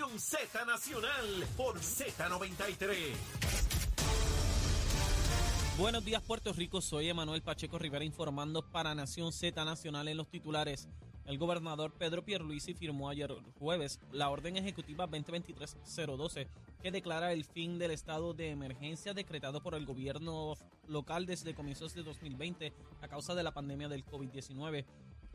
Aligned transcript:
Z 0.00 0.64
Nacional 0.64 1.46
por 1.58 1.78
Z93. 1.78 3.12
Buenos 5.76 6.04
días 6.04 6.22
Puerto 6.22 6.54
Rico, 6.54 6.80
soy 6.80 7.10
Emanuel 7.10 7.42
Pacheco 7.42 7.78
Rivera 7.78 8.02
informando 8.02 8.62
para 8.62 8.94
Nación 8.94 9.30
Z 9.30 9.62
Nacional 9.62 10.08
en 10.08 10.16
los 10.16 10.28
titulares. 10.28 10.88
El 11.26 11.36
gobernador 11.36 11.92
Pedro 11.92 12.24
Pierluisi 12.24 12.72
firmó 12.72 13.10
ayer 13.10 13.30
jueves 13.58 14.00
la 14.10 14.30
orden 14.30 14.56
ejecutiva 14.56 15.06
2023-012 15.06 16.48
que 16.82 16.90
declara 16.90 17.34
el 17.34 17.44
fin 17.44 17.78
del 17.78 17.90
estado 17.90 18.32
de 18.32 18.50
emergencia 18.50 19.12
decretado 19.12 19.62
por 19.62 19.74
el 19.74 19.84
gobierno 19.84 20.56
local 20.88 21.26
desde 21.26 21.54
comienzos 21.54 21.92
de 21.92 22.02
2020 22.02 22.72
a 23.02 23.08
causa 23.08 23.34
de 23.34 23.42
la 23.42 23.52
pandemia 23.52 23.88
del 23.88 24.06
COVID-19. 24.06 24.86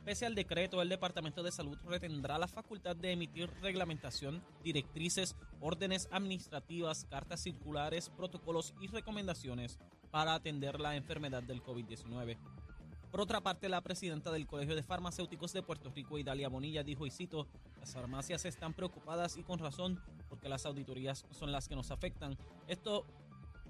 Pese 0.05 0.27
al 0.27 0.35
decreto, 0.35 0.83
el 0.83 0.89
Departamento 0.89 1.41
de 1.41 1.51
Salud 1.51 1.79
retendrá 1.83 2.37
la 2.37 2.47
facultad 2.47 2.95
de 2.95 3.13
emitir 3.13 3.49
reglamentación, 3.63 4.39
directrices, 4.63 5.35
órdenes 5.59 6.07
administrativas, 6.11 7.05
cartas 7.05 7.41
circulares, 7.41 8.11
protocolos 8.11 8.75
y 8.79 8.85
recomendaciones 8.85 9.79
para 10.11 10.35
atender 10.35 10.79
la 10.79 10.95
enfermedad 10.95 11.41
del 11.41 11.63
COVID-19. 11.63 12.37
Por 13.09 13.19
otra 13.19 13.41
parte, 13.41 13.67
la 13.67 13.81
presidenta 13.81 14.31
del 14.31 14.45
Colegio 14.45 14.75
de 14.75 14.83
Farmacéuticos 14.83 15.53
de 15.53 15.63
Puerto 15.63 15.89
Rico, 15.89 16.19
Idalia 16.19 16.49
Bonilla, 16.49 16.83
dijo, 16.83 17.07
y 17.07 17.09
cito, 17.09 17.47
las 17.79 17.91
farmacias 17.91 18.45
están 18.45 18.75
preocupadas 18.75 19.37
y 19.37 19.43
con 19.43 19.57
razón 19.57 19.99
porque 20.29 20.49
las 20.49 20.67
auditorías 20.67 21.25
son 21.31 21.51
las 21.51 21.67
que 21.67 21.75
nos 21.75 21.89
afectan. 21.89 22.37
Esto 22.67 23.07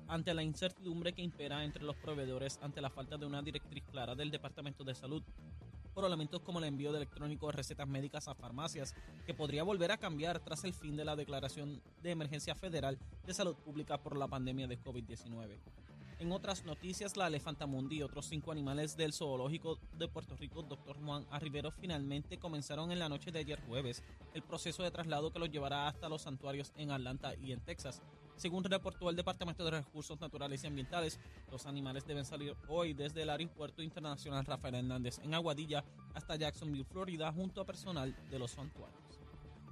ante 0.07 0.33
la 0.33 0.43
incertidumbre 0.43 1.13
que 1.13 1.21
impera 1.21 1.63
entre 1.63 1.83
los 1.83 1.95
proveedores 1.95 2.59
ante 2.61 2.81
la 2.81 2.89
falta 2.89 3.17
de 3.17 3.25
una 3.25 3.41
directriz 3.41 3.83
clara 3.85 4.15
del 4.15 4.31
Departamento 4.31 4.83
de 4.83 4.95
Salud 4.95 5.23
por 5.95 6.05
elementos 6.05 6.41
como 6.41 6.59
el 6.59 6.65
envío 6.65 6.91
de 6.91 6.97
electrónico 6.97 7.47
de 7.47 7.53
recetas 7.53 7.87
médicas 7.87 8.27
a 8.27 8.35
farmacias, 8.35 8.93
que 9.25 9.33
podría 9.33 9.63
volver 9.63 9.91
a 9.91 9.97
cambiar 9.97 10.41
tras 10.41 10.65
el 10.65 10.73
fin 10.73 10.97
de 10.97 11.05
la 11.05 11.15
declaración 11.15 11.81
de 12.03 12.11
emergencia 12.11 12.53
federal 12.53 12.99
de 13.25 13.33
salud 13.33 13.55
pública 13.55 13.97
por 13.97 14.17
la 14.17 14.27
pandemia 14.27 14.67
de 14.67 14.77
COVID-19. 14.77 15.57
En 16.19 16.31
otras 16.31 16.63
noticias, 16.63 17.17
la 17.17 17.27
elefantamundi 17.27 17.97
y 17.97 18.03
otros 18.03 18.25
cinco 18.25 18.51
animales 18.51 18.95
del 18.95 19.11
zoológico 19.11 19.79
de 19.97 20.07
Puerto 20.07 20.37
Rico, 20.37 20.63
Dr. 20.63 20.97
Juan 21.03 21.25
Arribero, 21.29 21.71
finalmente 21.71 22.37
comenzaron 22.37 22.91
en 22.91 22.99
la 22.99 23.09
noche 23.09 23.31
de 23.31 23.39
ayer 23.39 23.59
jueves 23.67 24.01
el 24.33 24.41
proceso 24.41 24.83
de 24.83 24.91
traslado 24.91 25.31
que 25.31 25.39
los 25.39 25.51
llevará 25.51 25.87
hasta 25.87 26.07
los 26.07 26.21
santuarios 26.21 26.71
en 26.77 26.91
Atlanta 26.91 27.35
y 27.35 27.51
en 27.51 27.59
Texas. 27.59 28.01
Según 28.37 28.63
reportó 28.63 29.09
el 29.09 29.15
Departamento 29.15 29.63
de 29.63 29.71
Recursos 29.71 30.19
Naturales 30.19 30.63
y 30.63 30.67
Ambientales, 30.67 31.19
los 31.51 31.65
animales 31.65 32.05
deben 32.05 32.25
salir 32.25 32.55
hoy 32.67 32.93
desde 32.93 33.23
el 33.23 33.29
Aeropuerto 33.29 33.81
Internacional 33.81 34.45
Rafael 34.45 34.75
Hernández 34.75 35.19
en 35.23 35.33
Aguadilla 35.33 35.83
hasta 36.13 36.35
Jacksonville, 36.35 36.85
Florida, 36.85 37.31
junto 37.31 37.61
a 37.61 37.65
personal 37.65 38.15
de 38.29 38.39
los 38.39 38.51
santuarios. 38.51 39.05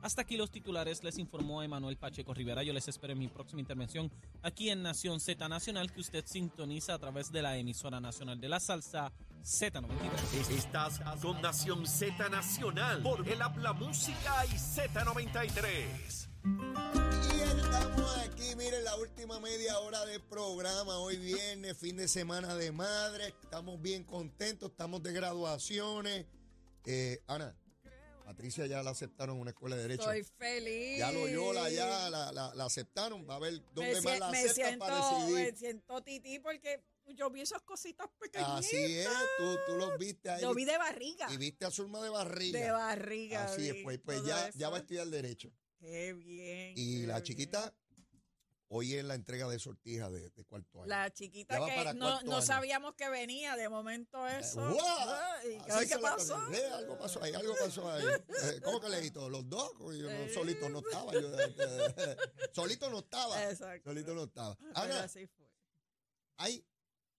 Hasta 0.03 0.21
aquí 0.23 0.35
los 0.35 0.51
titulares, 0.51 1.01
les 1.01 1.17
informó 1.17 1.63
Emanuel 1.63 1.95
Pacheco 1.95 2.33
Rivera. 2.33 2.61
Yo 2.61 2.73
les 2.73 2.89
espero 2.89 3.13
en 3.13 3.19
mi 3.19 3.29
próxima 3.29 3.61
intervención 3.61 4.11
aquí 4.41 4.69
en 4.69 4.83
Nación 4.83 5.21
Z 5.21 5.47
Nacional, 5.47 5.93
que 5.93 6.01
usted 6.01 6.25
sintoniza 6.27 6.95
a 6.95 6.99
través 6.99 7.31
de 7.31 7.41
la 7.41 7.55
emisora 7.55 8.01
nacional 8.01 8.41
de 8.41 8.49
la 8.49 8.59
salsa 8.59 9.13
Z93. 9.43 10.51
Estás 10.51 10.99
con 11.21 11.41
Nación 11.41 11.87
Z 11.87 12.27
Nacional 12.27 13.01
por 13.01 13.25
el 13.27 13.41
Habla 13.41 13.71
Música 13.71 14.45
y 14.45 14.55
Z93. 14.55 17.02
Última 19.03 19.37
media 19.41 19.79
hora 19.79 20.05
de 20.05 20.17
programa. 20.21 20.97
Hoy 20.99 21.17
viernes, 21.17 21.77
fin 21.77 21.97
de 21.97 22.07
semana 22.07 22.55
de 22.55 22.71
madre. 22.71 23.33
Estamos 23.43 23.81
bien 23.81 24.05
contentos, 24.05 24.71
estamos 24.71 25.03
de 25.03 25.11
graduaciones. 25.11 26.25
Eh, 26.85 27.21
Ana, 27.27 27.53
Patricia 28.23 28.65
ya 28.65 28.81
la 28.81 28.91
aceptaron 28.91 29.35
en 29.35 29.41
una 29.41 29.51
escuela 29.51 29.75
de 29.75 29.81
Derecho. 29.83 30.09
Estoy 30.09 30.23
feliz. 30.37 30.99
Ya 30.99 31.11
Loyola, 31.11 31.69
ya 31.69 32.09
la, 32.09 32.31
la, 32.31 32.55
la 32.55 32.65
aceptaron. 32.65 33.27
Va 33.29 33.35
a 33.35 33.39
ver 33.39 33.61
dónde 33.73 33.95
me, 33.95 34.01
más 34.01 34.03
sien- 34.03 34.19
la 34.19 34.27
aceptan 34.29 34.53
siento, 34.55 34.79
para 34.85 34.95
decidir. 35.19 35.51
me 35.51 35.57
siento 35.57 36.01
tití 36.03 36.39
porque 36.39 36.81
yo 37.07 37.29
vi 37.29 37.41
esas 37.41 37.61
cositas 37.63 38.07
pequeñitas. 38.17 38.59
Así 38.65 38.99
es, 38.99 39.09
tú, 39.37 39.57
tú 39.67 39.73
los 39.79 39.97
viste 39.97 40.29
ahí. 40.29 40.41
Yo 40.41 40.53
vi 40.53 40.63
de 40.63 40.77
barriga. 40.77 41.27
Y 41.29 41.35
viste 41.35 41.65
a 41.65 41.71
Zulma 41.71 42.01
de 42.01 42.09
barriga. 42.09 42.57
De 42.57 42.71
barriga. 42.71 43.43
Así 43.43 43.67
es, 43.67 43.75
pues, 43.83 43.99
pues 43.99 44.23
ya, 44.23 44.47
eso. 44.47 44.57
ya 44.57 44.69
va 44.69 44.77
a 44.77 44.79
estudiar 44.79 45.07
Derecho. 45.07 45.51
Qué 45.81 46.13
bien. 46.13 46.73
Y 46.77 47.01
qué 47.01 47.07
la 47.07 47.15
bien. 47.15 47.23
chiquita, 47.23 47.73
hoy 48.75 48.95
es 48.95 49.03
la 49.03 49.13
entrega 49.13 49.47
de 49.47 49.59
sortija 49.59 50.09
de, 50.09 50.31
de 50.31 50.45
cuarto 50.45 50.79
año. 50.79 50.87
La 50.87 51.11
chiquita 51.13 51.59
que 51.63 51.93
no, 51.93 52.41
sabíamos 52.41 52.95
que 52.95 53.07
venía, 53.09 53.55
de 53.55 53.69
momento 53.69 54.27
eso. 54.27 54.67
Ay, 54.67 55.59
se 55.87 55.87
¿Qué 55.95 55.99
pasó? 56.01 56.51
Eh, 56.51 56.65
algo 56.73 56.97
pasó 56.97 57.21
ahí, 57.23 57.33
algo 57.33 57.53
pasó 57.59 57.91
ahí. 57.91 58.03
Eh, 58.03 58.61
¿Cómo 58.63 58.79
que 58.81 58.89
leí 58.89 59.11
todos? 59.11 59.29
¿Los 59.31 59.47
dos? 59.47 59.71
Porque 59.77 59.99
Yo 59.99 60.05
no, 60.05 60.11
Eh. 60.11 60.33
solito 60.33 60.69
no 60.69 60.79
estaba. 60.79 61.13
Yo, 61.13 61.39
eh, 61.39 61.55
eh, 61.57 62.17
solito 62.51 62.89
no 62.89 62.99
estaba. 62.99 63.49
Exacto. 63.49 63.91
Solito 63.91 64.13
no 64.15 64.23
estaba. 64.23 64.55
Pero 64.57 64.71
Ana, 64.75 65.03
así 65.03 65.27
fue. 65.27 65.47
hay 66.37 66.65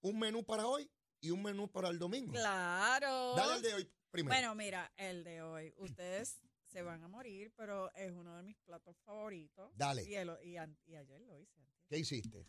un 0.01 0.19
menú 0.19 0.45
para 0.45 0.67
hoy 0.67 0.91
y 1.21 1.31
un 1.31 1.41
menú 1.43 1.71
para 1.71 1.89
el 1.89 1.99
domingo. 2.01 2.33
Claro. 2.33 3.35
Dale 3.37 3.53
al 3.55 3.63
de 3.63 3.75
hoy 3.75 3.93
primero. 4.11 4.35
Bueno, 4.35 4.55
mira, 4.57 4.93
el 4.97 5.23
de 5.23 5.41
hoy. 5.43 5.73
Ustedes 5.77 6.41
se 6.75 6.83
van 6.83 7.05
a 7.05 7.09
morir, 7.09 7.53
pero 7.57 7.89
es 7.95 8.11
uno 8.11 8.37
de 8.37 8.43
mis 8.43 8.57
platos 8.59 8.97
favoritos. 9.05 9.71
Dale. 9.77 10.03
Y, 10.03 10.17
el- 10.17 10.37
y 10.43 10.57
an- 10.57 10.77
y 10.87 10.97
ayer 10.97 11.21
lo 11.21 11.39
hice. 11.39 11.61
antier. 11.61 11.87
¿Qué 11.89 11.99
hiciste? 11.99 12.49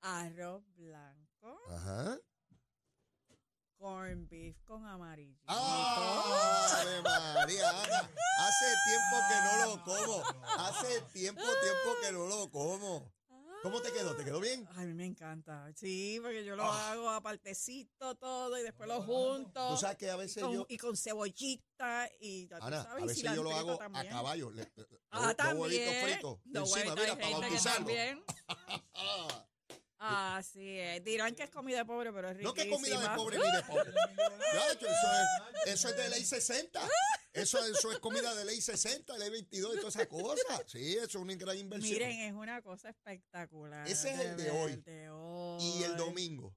Arroz 0.00 0.64
blanco, 0.74 1.56
Ajá. 1.68 2.18
corn 3.76 4.26
beef 4.28 4.60
con 4.64 4.84
amarillito. 4.86 5.44
¡Ah! 5.46 6.80
¡Ave 6.80 7.00
María! 7.02 7.70
Ana, 7.70 8.10
hace 8.40 8.66
tiempo 8.88 9.16
que 9.28 9.36
no 9.44 9.66
lo 9.66 9.84
como. 9.84 10.22
Hace 10.58 11.00
tiempo, 11.12 11.42
tiempo 11.42 12.00
que 12.02 12.12
no 12.12 12.26
lo 12.26 12.50
como. 12.50 13.12
¿Cómo 13.62 13.82
te 13.82 13.92
quedó? 13.92 14.16
¿Te 14.16 14.24
quedó 14.24 14.40
bien? 14.40 14.66
Ay, 14.74 14.84
a 14.84 14.86
mí 14.86 14.94
me 14.94 15.04
encanta. 15.04 15.70
Sí, 15.76 16.18
porque 16.22 16.44
yo 16.44 16.56
lo 16.56 16.62
Ah. 16.64 16.92
hago 16.92 17.10
apartecito 17.10 18.14
todo 18.14 18.58
y 18.58 18.62
después 18.62 18.88
lo 18.88 19.02
junto. 19.02 19.68
Tú 19.70 19.76
sabes 19.76 19.98
que 19.98 20.08
a 20.10 20.16
veces 20.16 20.42
con- 20.42 20.54
yo... 20.54 20.66
y 20.68 20.78
con 20.78 20.96
cebollita 20.96 22.08
y 22.20 22.48
ya 22.48 22.58
tú 22.58 22.64
Ana, 22.64 22.82
sabes, 22.84 23.02
a 23.02 23.04
y 23.04 23.08
veces 23.08 23.34
yo 23.34 23.42
lo 23.42 23.54
hago 23.54 23.72
a 23.72 23.78
también. 23.78 24.08
caballo. 24.08 24.50
Le, 24.50 24.62
le- 24.62 24.70
Ah, 25.10 25.18
los- 25.18 25.26
los 25.26 25.36
también. 25.36 25.58
huevitos 25.60 25.94
fritos 26.02 26.38
encima, 26.46 26.94
mira, 26.94 27.16
para 27.18 27.38
bautizarlo. 27.38 27.88
Ah, 30.02 30.38
Así 30.38 30.78
es. 30.78 31.04
Dirán 31.04 31.34
que 31.34 31.42
es 31.42 31.50
comida 31.50 31.78
de 31.78 31.84
pobre, 31.84 32.10
pero 32.12 32.30
es 32.30 32.38
no 32.38 32.52
riquísima. 32.52 32.64
que 32.64 32.70
comida 32.70 33.00
de 33.00 33.16
pobre 33.16 33.38
ni 33.38 33.56
de 33.56 33.62
pobre. 33.62 33.90
Hecho, 34.72 34.86
eso, 34.86 35.08
es, 35.66 35.72
eso 35.74 35.88
es 35.90 35.96
de 35.96 36.08
ley 36.08 36.24
60. 36.24 36.88
Eso, 37.32 37.64
eso 37.64 37.92
es 37.92 37.98
comida 37.98 38.34
de 38.34 38.44
ley 38.46 38.60
60, 38.60 39.16
ley 39.18 39.30
22 39.30 39.74
y 39.74 39.78
todas 39.78 39.94
esas 39.94 40.08
cosas. 40.08 40.64
Sí, 40.66 40.94
eso 40.94 41.04
es 41.04 41.14
una 41.16 41.34
gran 41.34 41.56
inversión. 41.56 41.92
Miren, 41.92 42.18
es 42.20 42.32
una 42.32 42.62
cosa 42.62 42.88
espectacular. 42.88 43.86
Ese 43.86 44.10
es 44.10 44.20
el 44.20 44.36
de 44.36 44.44
ver, 44.44 44.52
hoy. 44.52 44.72
el 44.72 44.82
de 44.84 45.10
hoy. 45.10 45.62
y 45.62 45.82
el 45.84 45.96
domingo. 45.96 46.49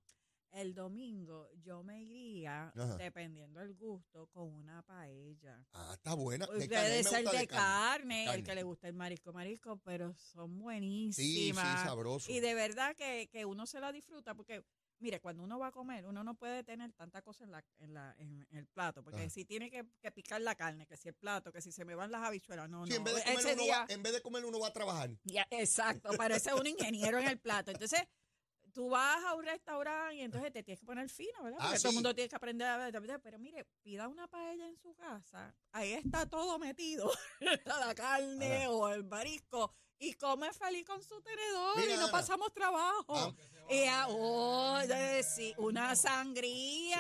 El 0.64 0.74
domingo 0.74 1.50
yo 1.62 1.84
me 1.84 2.02
iría, 2.02 2.70
Ajá. 2.70 2.96
dependiendo 2.96 3.60
del 3.60 3.76
gusto, 3.76 4.28
con 4.28 4.48
una 4.54 4.82
paella. 4.84 5.62
Ah, 5.74 5.92
está 5.94 6.14
buena. 6.14 6.46
De 6.46 6.68
Puede 6.70 7.04
ser 7.04 7.26
de 7.30 7.48
carne, 7.48 7.48
carne. 7.48 8.34
el 8.36 8.44
que 8.46 8.56
le 8.56 8.64
gusta 8.64 8.88
el 8.88 8.94
marisco, 8.94 9.34
marisco, 9.34 9.78
pero 9.84 10.14
son 10.16 10.52
Sí, 10.52 10.56
sí, 10.56 11.52
buenísimas. 11.52 11.82
sabroso. 11.84 12.32
y 12.32 12.40
de 12.40 12.54
verdad 12.54 12.96
que, 12.96 13.28
que 13.30 13.44
uno 13.44 13.66
se 13.66 13.82
la 13.82 13.92
disfruta 13.92 14.34
porque, 14.36 14.64
mire, 15.00 15.20
cuando 15.20 15.44
uno 15.44 15.60
va 15.60 15.68
a 15.68 15.72
comer, 15.74 16.06
uno 16.06 16.24
no 16.24 16.34
puede 16.36 16.64
tener 16.64 16.94
tanta 16.94 17.22
cosa 17.22 17.44
en, 17.44 17.52
la, 17.52 17.66
en, 17.80 17.94
la, 17.94 18.16
en 18.18 18.48
el 18.52 18.66
plato, 18.68 19.04
porque 19.04 19.24
Ajá. 19.24 19.30
si 19.30 19.44
tiene 19.44 19.70
que, 19.70 19.86
que 20.02 20.12
picar 20.14 20.40
la 20.40 20.56
carne, 20.56 20.88
que 20.88 20.96
si 20.96 21.10
el 21.10 21.14
plato, 21.16 21.52
que 21.52 21.62
si 21.62 21.74
se 21.74 21.84
me 21.84 21.94
van 21.94 22.10
las 22.10 22.24
habichuelas, 22.24 22.70
no, 22.70 22.86
Sí, 22.86 22.92
no. 22.92 22.96
en, 22.96 23.04
vez 23.04 23.16
de 23.16 23.20
Ese 23.22 23.34
comer 23.34 23.54
uno 23.56 23.64
día, 23.64 23.80
va, 23.80 23.86
en 23.90 24.02
vez 24.02 24.14
de 24.14 24.22
comer 24.22 24.46
uno 24.46 24.60
va 24.62 24.68
a 24.70 24.74
trabajar. 24.74 25.10
ya, 25.26 25.46
exacto, 25.50 26.12
parece 26.18 26.54
un 26.54 26.68
ingeniero 26.68 27.20
en 27.20 27.28
el 27.28 27.38
plato. 27.38 27.72
Entonces, 27.72 28.02
tú 28.74 28.90
vas 28.90 29.24
a 29.24 29.36
un 29.36 29.46
restaurante 29.46 30.16
y 30.16 30.22
entonces 30.22 30.52
te 30.52 30.64
tienes 30.64 30.80
que 30.80 30.86
poner 30.86 31.10
fino, 31.10 31.44
¿verdad? 31.44 31.60
Ah, 31.62 31.66
Porque 31.68 31.80
todo 31.80 31.82
sí. 31.82 31.88
el 31.90 31.94
mundo 31.94 32.16
tiene 32.16 32.30
que 32.30 32.36
aprender 32.36 32.68
a 32.68 32.78
ver. 32.78 33.22
Pero 33.22 33.40
mire, 33.40 33.66
pida 33.82 34.08
una 34.08 34.28
paella 34.28 34.68
en 34.68 34.78
su 34.78 34.94
casa, 34.96 35.56
ahí 35.72 35.94
está 35.94 36.26
todo 36.28 36.58
metido, 36.60 37.12
la 37.66 37.94
carne 37.96 38.68
o 38.68 38.90
el 38.90 39.04
marisco, 39.04 39.72
y 40.00 40.14
come 40.16 40.52
feliz 40.54 40.86
con 40.86 41.02
su 41.02 41.22
tenedor 41.22 41.78
Mira, 41.78 41.94
y 41.94 41.98
no 41.98 42.04
Ana. 42.04 42.12
pasamos 42.12 42.52
trabajo. 42.52 43.14
Ah. 43.16 43.34
Y 43.74 43.86
a- 43.86 44.06
oh, 44.10 44.80
sí, 45.24 45.54
una 45.58 45.96
sangría. 45.96 47.00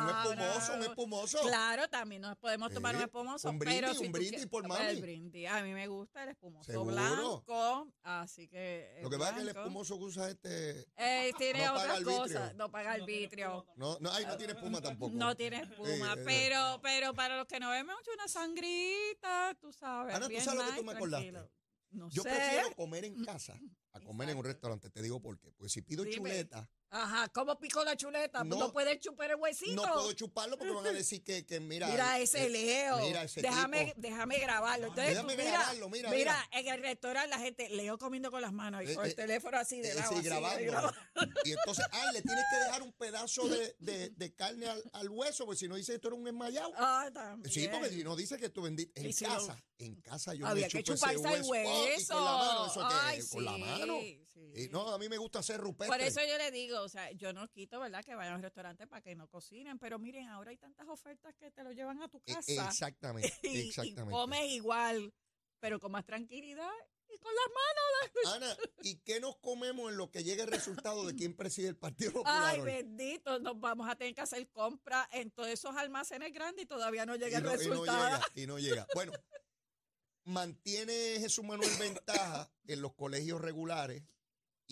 un 0.00 0.08
espumoso, 0.08 0.72
un 0.72 0.78
una- 0.78 0.86
espumoso. 0.86 1.38
Claro, 1.42 1.88
también 1.88 2.22
nos 2.22 2.36
podemos 2.36 2.72
tomar 2.72 2.92
Sí, 2.92 2.98
un 2.98 3.02
espumoso. 3.04 3.50
un 3.50 3.58
brindis, 3.58 3.80
pero 3.80 3.94
si 3.94 4.00
un 4.00 4.06
tú 4.06 4.12
brindis 4.12 4.30
quieres- 4.30 4.46
por 4.50 4.62
el 4.64 4.68
mami. 4.68 5.00
brindis. 5.00 5.48
A 5.50 5.62
mí 5.62 5.72
me 5.72 5.86
gusta 5.88 6.22
el 6.24 6.28
espumoso 6.30 6.70
Seguro. 6.70 6.92
blanco. 6.94 7.88
Así 8.02 8.48
que. 8.48 8.98
Lo 9.02 9.10
que 9.10 9.18
pasa 9.18 9.30
es 9.30 9.34
que 9.34 9.40
el 9.40 9.44
blanco. 9.46 9.60
espumoso 9.62 9.98
que 9.98 10.04
usa 10.04 10.28
este. 10.30 10.86
Eh, 10.96 11.32
tiene 11.38 11.66
no 11.66 11.74
paga 11.74 11.82
otras 11.82 11.96
arbitrio. 11.98 12.18
cosas. 12.18 12.54
No 12.54 12.70
paga 12.70 12.92
arbitrio. 12.92 13.66
No, 13.76 13.96
no, 14.00 14.12
ay, 14.12 14.26
no 14.26 14.36
tiene 14.36 14.52
espuma 14.52 14.80
tampoco. 14.80 15.12
No 15.16 15.34
tiene 15.36 15.60
espuma. 15.62 15.88
Sí, 16.14 16.20
eh, 16.20 16.22
pero, 16.24 16.80
pero 16.82 17.14
para 17.14 17.36
los 17.36 17.46
que 17.46 17.58
no 17.58 17.70
vemos 17.70 17.94
mucho, 17.96 18.10
una 18.14 18.28
sangrita, 18.28 19.56
tú 19.60 19.72
sabes. 19.72 20.14
Ana, 20.14 20.26
¿tú 20.26 20.30
bien 20.30 20.44
sabes 20.44 20.60
lo 20.60 20.70
que 20.70 20.78
tú 20.78 20.84
me 20.84 20.92
acordaste? 20.92 21.32
tranquilo. 21.32 21.63
No 21.94 22.08
Yo 22.10 22.22
sé. 22.22 22.30
prefiero 22.30 22.74
comer 22.74 23.04
en 23.04 23.24
casa 23.24 23.58
a 23.92 24.00
comer 24.00 24.28
en 24.30 24.38
un 24.38 24.44
restaurante. 24.44 24.90
Te 24.90 25.02
digo 25.02 25.20
por 25.20 25.38
qué. 25.38 25.52
Pues 25.52 25.72
si 25.72 25.82
pido 25.82 26.04
Dime. 26.04 26.16
chuleta, 26.16 26.68
Ajá, 26.96 27.28
¿cómo 27.30 27.58
picó 27.58 27.82
la 27.82 27.96
chuleta? 27.96 28.44
No. 28.44 28.56
No, 28.56 28.72
puedes 28.72 29.00
chupar 29.00 29.28
el 29.30 29.36
huesito. 29.36 29.74
No 29.84 29.92
puedo 29.94 30.12
chuparlo 30.12 30.56
porque 30.56 30.72
van 30.72 30.86
a 30.86 30.92
decir 30.92 31.24
que, 31.24 31.44
que 31.44 31.58
mira. 31.58 31.88
Mira 31.88 32.20
ese 32.20 32.44
eh, 32.46 32.48
Leo. 32.50 32.98
Mira 33.00 33.24
ese 33.24 33.42
déjame, 33.42 33.86
tipo. 33.86 34.00
déjame 34.00 34.38
grabarlo. 34.38 34.86
Entonces, 34.86 35.08
Déjame 35.14 35.34
tú 35.34 35.38
mira, 35.42 35.50
grabarlo, 35.58 35.88
mira, 35.88 36.10
mira. 36.10 36.48
en 36.52 36.68
el 36.68 36.80
restaurante 36.82 37.30
la 37.30 37.38
gente, 37.40 37.68
Leo 37.70 37.98
comiendo 37.98 38.30
con 38.30 38.40
las 38.42 38.52
manos 38.52 38.82
y 38.84 38.92
Eh, 38.92 38.94
con 38.94 39.04
el 39.06 39.10
eh, 39.10 39.14
teléfono 39.14 39.58
así 39.58 39.80
de 39.80 39.90
Eh, 39.90 39.94
lado. 39.94 40.08
sí, 40.12 40.14
así, 40.18 40.24
grabando. 40.24 40.70
grabando. 40.70 40.98
Y 41.44 41.50
entonces, 41.52 41.84
ah, 41.90 42.12
le 42.12 42.22
tienes 42.22 42.44
que 42.48 42.56
dejar 42.64 42.82
un 42.82 42.92
pedazo 42.92 43.48
de, 43.48 43.74
de- 43.80 44.10
de 44.16 44.34
carne 44.34 44.66
al, 44.68 44.82
al 44.92 45.08
hueso, 45.10 45.46
porque 45.46 45.58
si 45.58 45.66
no 45.66 45.74
dice 45.74 45.94
esto 45.96 46.06
era 46.08 46.16
un 46.16 46.28
esmayado. 46.28 46.72
Ah, 46.76 47.10
también. 47.12 47.52
Sí, 47.52 47.66
porque 47.66 47.88
si 47.90 48.04
no 48.04 48.14
dice 48.14 48.38
que 48.38 48.50
tú 48.50 48.62
vendiste. 48.62 49.00
En 49.00 49.08
no- 49.10 49.34
casa, 49.34 49.64
en 49.78 50.00
casa 50.00 50.32
yo 50.34 50.46
Había 50.46 50.66
me 50.66 50.72
que 50.72 50.84
chuparse 50.84 51.16
ese 51.16 51.34
el 51.34 51.42
hueso. 51.42 51.70
Oh, 51.72 51.86
y 51.86 51.90
hueso. 51.90 52.14
con 52.14 52.24
la 52.24 52.36
mano, 52.36 52.66
eso 52.66 52.80
que 52.88 52.94
Ay, 52.94 53.28
con 53.28 53.44
la 53.44 53.58
mano. 53.58 53.98
sí. 54.00 54.20
Y 54.56 54.68
no, 54.68 54.88
a 54.88 54.98
mí 54.98 55.08
me 55.08 55.16
gusta 55.16 55.40
hacer 55.40 55.58
rupestre. 55.60 55.88
Por 55.96 56.00
eso 56.06 56.20
yo 56.28 56.38
le 56.38 56.52
digo, 56.52 56.83
o 56.84 56.88
sea, 56.88 57.10
yo 57.12 57.32
no 57.32 57.48
quito, 57.48 57.80
¿verdad? 57.80 58.04
Que 58.04 58.14
vayan 58.14 58.34
al 58.34 58.42
restaurante 58.42 58.86
para 58.86 59.02
que 59.02 59.14
no 59.14 59.28
cocinen, 59.28 59.78
pero 59.78 59.98
miren, 59.98 60.28
ahora 60.28 60.50
hay 60.50 60.56
tantas 60.56 60.86
ofertas 60.88 61.34
que 61.36 61.50
te 61.50 61.62
lo 61.64 61.72
llevan 61.72 62.00
a 62.02 62.08
tu 62.08 62.18
E- 62.26 62.32
casa. 62.34 62.68
Exactamente, 62.68 63.32
y, 63.42 63.48
y 63.48 63.68
exactamente. 63.68 64.12
comes 64.12 64.44
igual, 64.52 65.12
pero 65.60 65.80
con 65.80 65.92
más 65.92 66.04
tranquilidad 66.04 66.70
y 67.08 67.18
con 67.18 67.32
las 67.34 67.46
manos. 67.54 68.34
Ana, 68.36 68.56
¿y 68.82 68.96
qué 69.00 69.20
nos 69.20 69.36
comemos 69.38 69.90
en 69.90 69.96
lo 69.96 70.10
que 70.10 70.24
llegue 70.24 70.42
el 70.42 70.48
resultado 70.48 71.06
de 71.06 71.14
quién 71.14 71.34
preside 71.36 71.68
el 71.68 71.76
Partido 71.76 72.12
Popular 72.24 72.42
Ay, 72.54 72.60
hoy? 72.60 72.66
bendito, 72.66 73.38
nos 73.40 73.58
vamos 73.60 73.88
a 73.88 73.96
tener 73.96 74.14
que 74.14 74.20
hacer 74.20 74.48
compra 74.50 75.08
en 75.12 75.30
todos 75.30 75.48
esos 75.48 75.74
almacenes 75.76 76.32
grandes 76.32 76.64
y 76.64 76.66
todavía 76.66 77.06
no 77.06 77.14
y 77.16 77.18
llega 77.18 77.38
el 77.38 77.44
no, 77.44 77.50
y 77.50 77.52
no 77.52 77.58
resultado. 77.58 78.04
llega, 78.04 78.22
y 78.34 78.46
no 78.46 78.58
llega. 78.58 78.86
Bueno, 78.94 79.12
mantiene 80.24 80.92
Jesús 81.20 81.44
Manuel 81.44 81.70
ventaja 81.78 82.50
en 82.66 82.80
los 82.82 82.94
colegios 82.94 83.40
regulares 83.40 84.02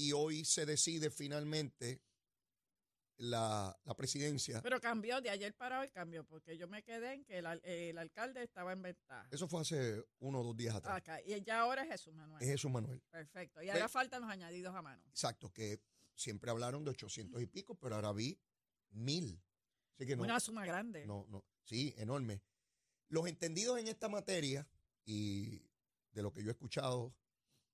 y 0.02 0.12
hoy 0.12 0.44
se 0.44 0.66
decide 0.66 1.10
finalmente 1.10 2.02
la, 3.18 3.78
la 3.84 3.94
presidencia. 3.94 4.60
Pero 4.62 4.80
cambió, 4.80 5.20
de 5.20 5.30
ayer 5.30 5.54
para 5.54 5.80
hoy 5.80 5.90
cambió, 5.90 6.24
porque 6.24 6.56
yo 6.58 6.66
me 6.66 6.82
quedé 6.82 7.12
en 7.14 7.24
que 7.24 7.38
el, 7.38 7.46
el 7.62 7.98
alcalde 7.98 8.42
estaba 8.42 8.72
en 8.72 8.82
ventaja. 8.82 9.28
Eso 9.30 9.46
fue 9.46 9.60
hace 9.60 10.04
uno 10.18 10.40
o 10.40 10.44
dos 10.44 10.56
días 10.56 10.74
atrás. 10.74 10.96
Acá, 10.96 11.20
y 11.22 11.40
ya 11.42 11.60
ahora 11.60 11.82
es 11.84 11.88
Jesús 11.90 12.12
Manuel. 12.14 12.42
Es 12.42 12.48
Jesús 12.48 12.70
Manuel. 12.70 13.00
Perfecto. 13.10 13.62
Y 13.62 13.70
ahora 13.70 13.88
faltan 13.88 14.22
los 14.22 14.30
añadidos 14.30 14.74
a 14.74 14.82
mano. 14.82 15.04
Exacto, 15.08 15.52
que 15.52 15.80
siempre 16.16 16.50
hablaron 16.50 16.82
de 16.84 16.90
800 16.90 17.40
y 17.40 17.46
pico, 17.46 17.76
pero 17.76 17.94
ahora 17.94 18.12
vi 18.12 18.36
mil. 18.90 19.40
Así 19.94 20.06
que 20.06 20.16
no, 20.16 20.24
Una 20.24 20.40
suma 20.40 20.66
grande. 20.66 21.06
no, 21.06 21.26
no, 21.28 21.44
sí, 21.62 21.94
enorme. 21.96 22.42
Los 23.08 23.28
entendidos 23.28 23.78
en 23.78 23.86
esta 23.86 24.08
materia 24.08 24.66
y 25.04 25.62
de 26.10 26.22
lo 26.22 26.32
que 26.32 26.42
yo 26.42 26.48
he 26.48 26.52
escuchado 26.52 27.14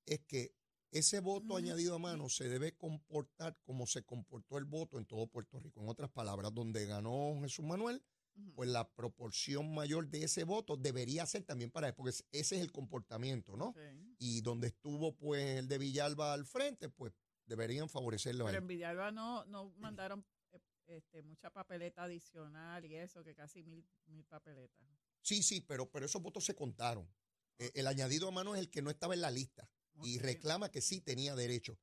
es 0.04 0.20
que 0.20 0.57
ese 0.90 1.20
voto 1.20 1.56
añadido 1.56 1.94
a 1.94 1.98
mano 1.98 2.28
se 2.28 2.48
debe 2.48 2.76
comportar 2.76 3.56
como 3.64 3.86
se 3.86 4.04
comportó 4.04 4.58
el 4.58 4.64
voto 4.64 4.98
en 4.98 5.06
todo 5.06 5.26
Puerto 5.26 5.58
Rico. 5.60 5.80
En 5.82 5.88
otras 5.88 6.10
palabras, 6.10 6.52
donde 6.54 6.86
ganó 6.86 7.38
Jesús 7.42 7.64
Manuel, 7.64 8.02
pues 8.54 8.68
la 8.70 8.88
proporción 8.88 9.74
mayor 9.74 10.08
de 10.08 10.22
ese 10.24 10.44
voto 10.44 10.76
debería 10.76 11.26
ser 11.26 11.42
también 11.42 11.70
para 11.72 11.88
él, 11.88 11.94
porque 11.94 12.10
es- 12.10 12.24
ese 12.30 12.56
es 12.56 12.62
el 12.62 12.70
comportamiento, 12.70 13.56
¿no? 13.56 13.74
Sí. 13.74 14.14
Y 14.18 14.40
donde 14.42 14.68
estuvo 14.68 15.16
pues 15.16 15.58
el 15.58 15.66
de 15.68 15.76
Villalba 15.78 16.32
al 16.34 16.46
frente, 16.46 16.88
pues 16.88 17.12
deberían 17.46 17.88
favorecerlo 17.88 18.44
a 18.44 18.48
Pero 18.50 18.58
él. 18.58 18.62
en 18.64 18.68
Villalba 18.68 19.10
no, 19.10 19.44
no 19.46 19.70
mandaron 19.78 20.24
eh, 20.52 20.60
este, 20.86 21.22
mucha 21.22 21.50
papeleta 21.50 22.04
adicional 22.04 22.84
y 22.84 22.94
eso, 22.94 23.24
que 23.24 23.34
casi 23.34 23.62
mil, 23.64 23.84
mil 24.06 24.24
papeletas. 24.24 24.86
Sí, 25.20 25.42
sí, 25.42 25.60
pero, 25.60 25.90
pero 25.90 26.06
esos 26.06 26.22
votos 26.22 26.44
se 26.44 26.54
contaron. 26.54 27.06
Eh, 27.58 27.72
el 27.74 27.86
añadido 27.88 28.28
a 28.28 28.30
mano 28.30 28.54
es 28.54 28.60
el 28.60 28.70
que 28.70 28.82
no 28.82 28.90
estaba 28.90 29.14
en 29.14 29.20
la 29.20 29.30
lista 29.32 29.68
y 30.02 30.18
reclama 30.18 30.70
que 30.70 30.80
sí 30.80 31.00
tenía 31.00 31.34
derecho. 31.34 31.78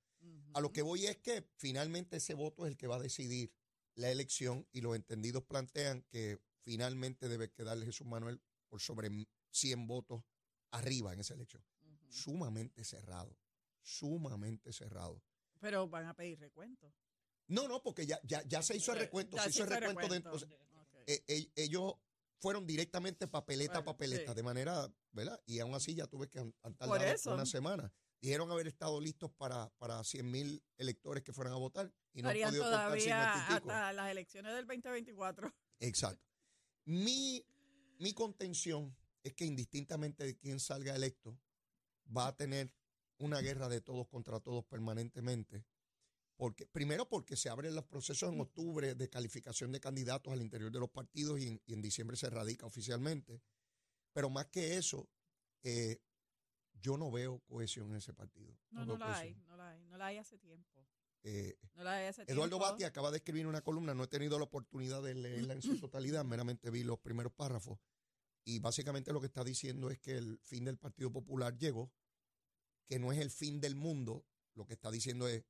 A 0.54 0.62
lo 0.62 0.72
que 0.72 0.82
voy 0.82 1.06
es 1.06 1.18
que 1.18 1.48
finalmente 1.58 2.18
ese 2.18 2.34
voto 2.34 2.66
es 2.66 2.72
el 2.72 2.78
que 2.78 2.88
va 2.88 2.96
a 2.96 3.00
decidir 3.02 3.54
la 3.96 4.10
elección 4.10 4.68
y 4.72 4.82
los 4.82 4.96
entendidos 4.96 5.44
plantean 5.44 6.04
que 6.04 6.40
finalmente 6.62 7.28
debe 7.28 7.52
quedarle 7.52 7.86
Jesús 7.86 8.08
Manuel 8.08 8.42
por 8.70 8.82
sobre 8.82 9.10
100 9.52 9.88
votos 9.88 10.24
arriba 10.72 11.14
en 11.14 11.20
esa 11.20 11.34
elección. 11.34 11.64
Sumamente 12.10 12.84
cerrado, 12.84 13.38
sumamente 13.82 14.72
cerrado. 14.74 15.22
Pero 15.60 15.88
van 15.88 16.06
a 16.06 16.16
pedir 16.16 16.40
recuento. 16.40 16.94
No, 17.48 17.68
no, 17.68 17.82
porque 17.84 18.06
ya, 18.06 18.20
ya, 18.24 18.42
ya 18.44 18.62
se 18.64 18.76
hizo 18.76 18.94
el 18.94 19.00
recuento, 19.00 19.38
Ya 19.38 19.44
se 19.44 19.50
hizo 19.52 19.64
el 19.64 19.70
recuento 19.70 20.08
dentro. 20.08 20.38
eh, 21.06 21.24
eh, 21.28 21.52
ellos 21.56 21.94
fueron 22.40 22.66
directamente 22.66 23.28
papeleta 23.28 23.74
a 23.74 23.78
Bueno, 23.80 23.92
papeleta, 23.94 24.32
sí. 24.32 24.36
de 24.36 24.44
manera, 24.44 24.92
¿verdad? 25.12 25.40
Y 25.46 25.60
aún 25.60 25.74
así 25.76 25.94
ya 25.94 26.08
tuve 26.08 26.28
que 26.30 26.40
han, 26.40 26.56
han 26.64 26.76
tardado 26.76 27.34
una 27.34 27.46
semana. 27.46 27.94
Dijeron 28.26 28.50
haber 28.50 28.66
estado 28.66 29.00
listos 29.00 29.30
para, 29.34 29.70
para 29.78 30.04
100 30.04 30.32
mil 30.32 30.64
electores 30.78 31.24
que 31.24 31.32
fueran 31.32 31.54
a 31.54 31.58
votar 31.58 31.94
y 32.12 32.24
no 32.24 32.30
han 32.30 32.34
podido 32.34 32.64
contar 32.64 33.00
50 33.00 33.14
todavía 33.14 33.48
hasta 33.56 33.94
las 33.94 34.10
elecciones 34.10 34.56
del 34.56 34.66
2024. 34.66 35.54
Exacto. 35.82 36.28
Mi, 36.86 37.46
mi 38.00 38.14
contención 38.14 38.98
es 39.22 39.36
que 39.36 39.46
indistintamente 39.46 40.24
de 40.24 40.36
quién 40.36 40.60
salga 40.60 40.96
electo, 40.96 41.38
va 42.18 42.26
a 42.26 42.36
tener 42.36 42.74
una 43.20 43.42
guerra 43.42 43.70
de 43.70 43.82
todos 43.82 44.08
contra 44.08 44.40
todos 44.40 44.66
permanentemente. 44.66 45.64
Porque, 46.36 46.66
primero 46.66 47.08
porque 47.08 47.36
se 47.36 47.50
abren 47.50 47.76
los 47.76 47.86
procesos 47.86 48.34
en 48.34 48.42
octubre 48.42 48.96
de 48.96 49.08
calificación 49.08 49.72
de 49.72 49.80
candidatos 49.80 50.34
al 50.34 50.42
interior 50.42 50.72
de 50.72 50.80
los 50.80 50.90
partidos 50.90 51.40
y 51.42 51.48
en, 51.50 51.62
y 51.68 51.74
en 51.74 51.82
diciembre 51.84 52.18
se 52.18 52.32
radica 52.32 52.66
oficialmente. 52.66 53.40
Pero 54.14 54.32
más 54.32 54.48
que 54.48 54.78
eso, 54.78 55.08
eh, 55.62 56.02
yo 56.86 56.98
no 56.98 57.10
veo 57.10 57.40
cohesión 57.48 57.90
en 57.90 57.96
ese 57.96 58.14
partido. 58.14 58.56
No, 58.70 58.86
no 58.86 58.96
la 58.96 59.18
hay, 59.18 59.34
no 59.48 59.58
la 59.58 59.72
hay, 59.72 59.84
no 59.86 59.98
la 59.98 60.06
hay 60.06 60.18
hace 60.18 60.38
tiempo. 60.38 60.86
Eh, 61.24 61.58
No 61.74 61.84
la 61.84 61.94
hay 61.94 62.06
hace 62.06 62.22
Eduardo 62.28 62.58
tiempo. 62.58 62.72
Bati 62.72 62.84
acaba 62.84 63.10
de 63.10 63.18
escribir 63.18 63.48
una 63.48 63.62
columna, 63.62 63.96
no 63.96 64.04
he 64.04 64.08
tenido 64.08 64.38
la 64.38 64.44
oportunidad 64.46 65.02
de 65.02 65.16
leerla 65.16 65.54
en 65.54 65.64
su 65.64 65.80
totalidad, 65.90 66.24
meramente 66.24 66.70
vi 66.70 66.84
los 66.84 67.00
primeros 67.00 67.34
párrafos. 67.34 67.80
Y 68.44 68.60
básicamente 68.60 69.12
lo 69.12 69.20
que 69.20 69.26
está 69.26 69.44
diciendo 69.44 69.90
es 69.90 69.98
que 69.98 70.16
el 70.16 70.38
fin 70.44 70.64
del 70.66 70.78
Partido 70.78 71.12
Popular 71.12 71.58
llegó, 71.58 71.92
que 72.86 73.00
no 73.00 73.12
es 73.12 73.18
el 73.18 73.32
fin 73.32 73.60
del 73.60 73.76
mundo, 73.76 74.24
lo 74.54 74.68
que 74.68 74.74
está 74.74 74.92
diciendo 74.92 75.28
es 75.28 75.44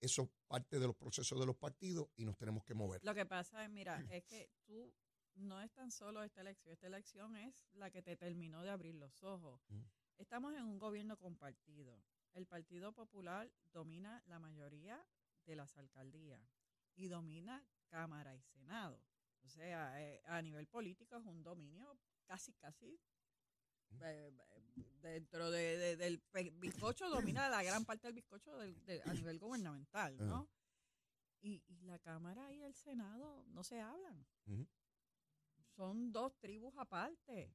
eso 0.00 0.22
es 0.22 0.30
parte 0.48 0.80
de 0.80 0.86
los 0.88 0.96
procesos 0.96 1.38
de 1.38 1.46
los 1.46 1.56
partidos 1.56 2.08
y 2.16 2.24
nos 2.24 2.36
tenemos 2.36 2.64
que 2.64 2.74
mover. 2.74 3.00
Lo 3.04 3.14
que 3.14 3.26
pasa 3.26 3.62
es, 3.64 3.70
mira, 3.70 4.04
es 4.10 4.24
que 4.24 4.50
tú 4.64 4.92
no 5.34 5.60
es 5.60 5.70
tan 5.72 5.92
solo 5.92 6.24
esta 6.24 6.40
elección, 6.40 6.72
esta 6.72 6.86
elección 6.88 7.36
es 7.36 7.54
la 7.74 7.90
que 7.90 8.02
te 8.02 8.16
terminó 8.16 8.62
de 8.64 8.70
abrir 8.70 8.96
los 8.96 9.22
ojos. 9.22 9.60
Mm. 9.68 9.82
Estamos 10.20 10.54
en 10.54 10.64
un 10.64 10.78
gobierno 10.78 11.16
compartido. 11.16 11.98
El 12.34 12.46
Partido 12.46 12.92
Popular 12.92 13.50
domina 13.72 14.22
la 14.26 14.38
mayoría 14.38 15.02
de 15.46 15.56
las 15.56 15.76
alcaldías 15.78 16.40
y 16.94 17.08
domina 17.08 17.64
Cámara 17.88 18.34
y 18.36 18.42
Senado. 18.42 19.02
O 19.42 19.48
sea, 19.48 19.98
eh, 20.00 20.20
a 20.26 20.42
nivel 20.42 20.66
político 20.66 21.16
es 21.16 21.24
un 21.24 21.42
dominio 21.42 21.98
casi, 22.26 22.52
casi 22.54 23.00
eh, 24.02 24.30
dentro 25.00 25.50
de- 25.50 25.76
de- 25.78 25.96
del 25.96 26.22
bizcocho 26.52 27.08
domina 27.08 27.48
la 27.48 27.62
gran 27.62 27.84
parte 27.84 28.06
del 28.06 28.14
bizcocho 28.14 28.56
del- 28.58 28.84
de- 28.84 29.02
a 29.04 29.14
nivel 29.14 29.38
gubernamental, 29.38 30.16
¿no? 30.28 30.48
Y, 31.40 31.64
y 31.66 31.80
la 31.86 31.98
Cámara 31.98 32.52
y 32.52 32.62
el 32.62 32.74
Senado 32.74 33.44
no 33.48 33.64
se 33.64 33.80
hablan. 33.80 34.24
Son 35.74 36.12
dos 36.12 36.36
tribus 36.38 36.74
aparte. 36.76 37.50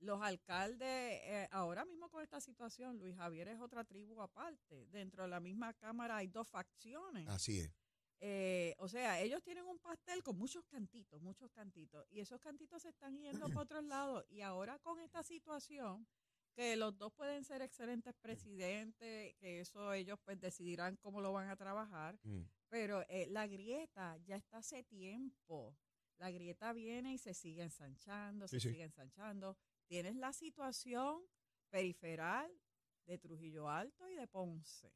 Los 0.00 0.20
alcaldes, 0.22 0.86
eh, 1.24 1.48
ahora 1.52 1.84
mismo 1.84 2.08
con 2.10 2.22
esta 2.22 2.40
situación, 2.40 2.98
Luis 2.98 3.16
Javier 3.16 3.48
es 3.48 3.60
otra 3.60 3.82
tribu 3.84 4.20
aparte. 4.20 4.86
Dentro 4.86 5.22
de 5.22 5.28
la 5.28 5.40
misma 5.40 5.72
Cámara 5.74 6.16
hay 6.16 6.26
dos 6.28 6.48
facciones. 6.48 7.26
Así 7.28 7.60
es. 7.60 7.72
Eh, 8.20 8.74
o 8.78 8.88
sea, 8.88 9.20
ellos 9.20 9.42
tienen 9.42 9.64
un 9.66 9.78
pastel 9.78 10.22
con 10.22 10.36
muchos 10.38 10.64
cantitos, 10.66 11.20
muchos 11.20 11.50
cantitos, 11.50 12.06
y 12.10 12.20
esos 12.20 12.40
cantitos 12.40 12.82
se 12.82 12.88
están 12.90 13.18
yendo 13.18 13.46
por 13.50 13.62
otros 13.64 13.84
lados. 13.84 14.24
Y 14.28 14.40
ahora 14.40 14.78
con 14.78 15.00
esta 15.00 15.22
situación, 15.22 16.06
que 16.54 16.76
los 16.76 16.96
dos 16.96 17.12
pueden 17.12 17.44
ser 17.44 17.60
excelentes 17.60 18.14
presidentes, 18.14 19.34
que 19.36 19.60
eso 19.60 19.92
ellos 19.92 20.18
pues 20.24 20.40
decidirán 20.40 20.96
cómo 20.96 21.20
lo 21.20 21.32
van 21.32 21.48
a 21.50 21.56
trabajar, 21.56 22.18
Mm. 22.22 22.42
pero 22.70 23.02
eh, 23.08 23.26
la 23.28 23.46
grieta 23.46 24.16
ya 24.24 24.36
está 24.36 24.58
hace 24.58 24.82
tiempo. 24.84 25.76
La 26.16 26.30
grieta 26.30 26.72
viene 26.72 27.12
y 27.12 27.18
se 27.18 27.34
sigue 27.34 27.62
ensanchando, 27.62 28.48
Sí, 28.48 28.56
se 28.58 28.60
sí. 28.68 28.72
sigue 28.72 28.84
ensanchando. 28.84 29.58
Tienes 29.86 30.16
la 30.16 30.32
situación 30.32 31.22
periferal 31.70 32.50
de 33.06 33.18
Trujillo 33.18 33.68
Alto 33.68 34.08
y 34.08 34.14
de 34.14 34.26
Ponce 34.26 34.92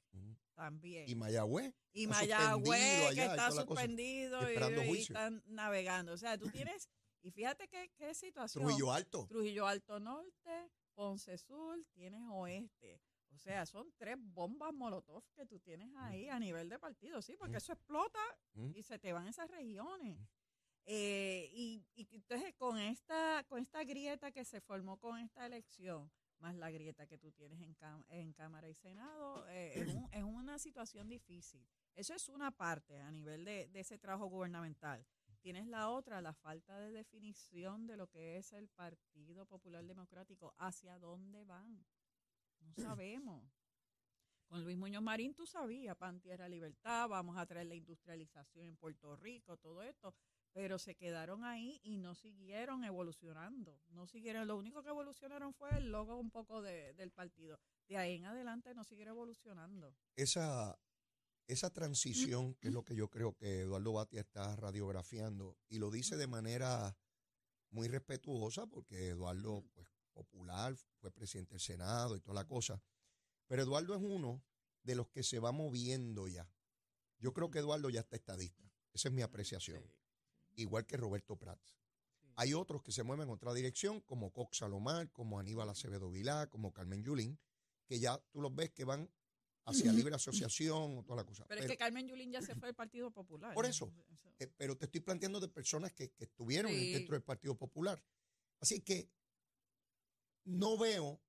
también. 0.54 1.08
Y 1.08 1.14
Mayagüez. 1.14 1.74
Y 1.92 2.06
Mayagüez, 2.06 3.14
que 3.14 3.24
está 3.24 3.50
suspendido 3.50 4.40
y, 4.50 4.56
y 4.96 5.00
están 5.02 5.42
navegando. 5.46 6.12
O 6.12 6.16
sea, 6.16 6.36
tú 6.36 6.50
tienes, 6.50 6.88
y 7.22 7.30
fíjate 7.30 7.68
qué, 7.68 7.90
qué 7.96 8.14
situación. 8.14 8.64
Trujillo 8.64 8.92
Alto. 8.92 9.26
Trujillo 9.26 9.66
Alto 9.66 10.00
Norte, 10.00 10.70
Ponce 10.94 11.38
Sur, 11.38 11.84
tienes 11.92 12.22
Oeste. 12.30 13.00
O 13.32 13.38
sea, 13.38 13.64
son 13.64 13.92
tres 13.96 14.16
bombas 14.18 14.74
molotov 14.74 15.24
que 15.34 15.46
tú 15.46 15.60
tienes 15.60 15.88
ahí 15.96 16.28
a 16.28 16.38
nivel 16.38 16.68
de 16.68 16.78
partido, 16.78 17.22
sí, 17.22 17.36
porque 17.38 17.56
eso 17.58 17.72
explota 17.72 18.18
y 18.74 18.82
se 18.82 18.98
te 18.98 19.12
van 19.12 19.28
esas 19.28 19.48
regiones. 19.50 20.18
Eh, 20.86 21.48
y, 21.52 21.84
entonces 22.10 22.54
con 22.54 22.78
esta, 22.78 23.44
con 23.48 23.60
esta 23.60 23.84
grieta 23.84 24.32
que 24.32 24.44
se 24.44 24.60
formó 24.60 24.96
con 24.98 25.18
esta 25.18 25.46
elección, 25.46 26.10
más 26.38 26.54
la 26.54 26.70
grieta 26.70 27.06
que 27.06 27.18
tú 27.18 27.30
tienes 27.32 27.60
en, 27.60 27.76
en 28.08 28.32
Cámara 28.32 28.68
y 28.68 28.74
Senado, 28.74 29.46
eh, 29.50 29.72
es, 29.76 29.94
un- 29.94 30.08
es 30.10 30.22
una 30.24 30.58
situación 30.58 31.08
difícil. 31.08 31.66
Eso 31.94 32.14
es 32.14 32.28
una 32.28 32.50
parte 32.50 33.00
a 33.00 33.10
nivel 33.10 33.44
de, 33.44 33.68
de 33.68 33.80
ese 33.80 33.98
trabajo 33.98 34.26
gubernamental. 34.26 35.04
Tienes 35.42 35.66
la 35.66 35.88
otra, 35.90 36.20
la 36.20 36.34
falta 36.34 36.78
de 36.78 36.90
definición 36.90 37.86
de 37.86 37.96
lo 37.96 38.06
que 38.08 38.36
es 38.36 38.52
el 38.52 38.68
Partido 38.68 39.46
Popular 39.46 39.84
Democrático, 39.86 40.54
hacia 40.58 40.98
dónde 40.98 41.44
van. 41.44 41.84
No 42.60 42.74
sabemos. 42.82 43.42
Con 44.48 44.64
Luis 44.64 44.76
Muñoz 44.76 45.02
Marín 45.02 45.32
tú 45.34 45.46
sabías, 45.46 45.96
pan, 45.96 46.20
tierra, 46.20 46.48
libertad, 46.48 47.08
vamos 47.08 47.36
a 47.38 47.46
traer 47.46 47.66
la 47.68 47.74
industrialización 47.74 48.66
en 48.66 48.76
Puerto 48.76 49.14
Rico, 49.16 49.56
todo 49.56 49.82
esto, 49.82 50.12
pero 50.52 50.78
se 50.78 50.94
quedaron 50.96 51.44
ahí 51.44 51.80
y 51.82 51.96
no 51.98 52.14
siguieron 52.14 52.84
evolucionando. 52.84 53.80
No 53.90 54.06
siguieron, 54.06 54.48
lo 54.48 54.56
único 54.56 54.82
que 54.82 54.88
evolucionaron 54.90 55.54
fue 55.54 55.70
el 55.76 55.90
logo 55.90 56.16
un 56.16 56.30
poco 56.30 56.60
de- 56.62 56.92
del 56.94 57.10
partido. 57.12 57.58
De 57.88 57.96
ahí 57.96 58.16
en 58.16 58.26
adelante 58.26 58.74
no 58.74 58.84
siguieron 58.84 59.14
evolucionando. 59.14 59.94
esa, 60.16 60.78
esa 61.46 61.70
transición, 61.70 62.54
que 62.54 62.68
es 62.68 62.74
lo 62.74 62.84
que 62.84 62.94
yo 62.94 63.08
creo 63.08 63.34
que 63.34 63.60
Eduardo 63.60 63.92
Batia 63.94 64.20
está 64.20 64.54
radiografiando, 64.56 65.56
y 65.68 65.78
lo 65.78 65.90
dice 65.90 66.16
de 66.16 66.26
manera 66.26 66.96
muy 67.70 67.88
respetuosa, 67.88 68.66
porque 68.66 69.08
Eduardo, 69.08 69.64
pues, 69.72 69.88
popular, 70.12 70.76
fue 70.98 71.10
presidente 71.10 71.54
del 71.54 71.60
Senado 71.60 72.16
y 72.16 72.20
toda 72.20 72.34
la 72.34 72.46
cosa. 72.46 72.82
Pero 73.46 73.62
Eduardo 73.62 73.94
es 73.94 74.00
uno 74.02 74.42
de 74.82 74.94
los 74.96 75.08
que 75.08 75.22
se 75.22 75.38
va 75.38 75.50
moviendo 75.52 76.26
ya. 76.28 76.48
Yo 77.18 77.32
creo 77.32 77.50
que 77.50 77.58
Eduardo 77.60 77.88
ya 77.90 78.00
está 78.00 78.16
estadista. 78.16 78.70
Esa 78.92 79.08
es 79.08 79.14
mi 79.14 79.22
apreciación. 79.22 79.82
Igual 80.60 80.86
que 80.86 80.96
Roberto 80.96 81.36
Prats. 81.36 81.76
Hay 82.36 82.54
otros 82.54 82.82
que 82.82 82.92
se 82.92 83.02
mueven 83.02 83.28
en 83.28 83.34
otra 83.34 83.52
dirección, 83.52 84.00
como 84.00 84.32
Cox 84.32 84.58
Salomar, 84.58 85.10
como 85.10 85.38
Aníbal 85.38 85.68
Acevedo 85.68 86.10
Vilá, 86.10 86.48
como 86.48 86.72
Carmen 86.72 87.02
Yulín, 87.02 87.38
que 87.86 87.98
ya 87.98 88.18
tú 88.30 88.40
los 88.40 88.54
ves 88.54 88.70
que 88.70 88.84
van 88.84 89.10
hacia 89.64 89.92
libre 90.08 90.14
asociación 90.14 90.98
o 90.98 91.02
toda 91.04 91.16
la 91.16 91.24
cosa. 91.24 91.44
Pero, 91.48 91.62
es 91.62 91.66
que 91.66 91.76
Carmen 91.76 92.06
Yulín 92.08 92.32
ya 92.32 92.40
se 92.40 92.54
fue 92.54 92.68
del 92.68 92.74
Partido 92.74 93.10
Popular. 93.10 93.54
Por 93.54 93.66
eso. 93.66 93.92
Eh, 94.38 94.46
pero 94.56 94.76
te 94.76 94.86
estoy 94.86 95.00
planteando 95.00 95.40
de 95.40 95.48
personas 95.48 95.92
que, 95.92 96.10
que 96.12 96.24
estuvieron 96.24 96.70
Sí. 96.72 96.92
dentro 96.92 97.14
del 97.14 97.22
Partido 97.22 97.56
Popular. 97.56 98.02
Así 98.60 98.80
que 98.80 99.10
no 100.44 100.78
veo 100.78 101.20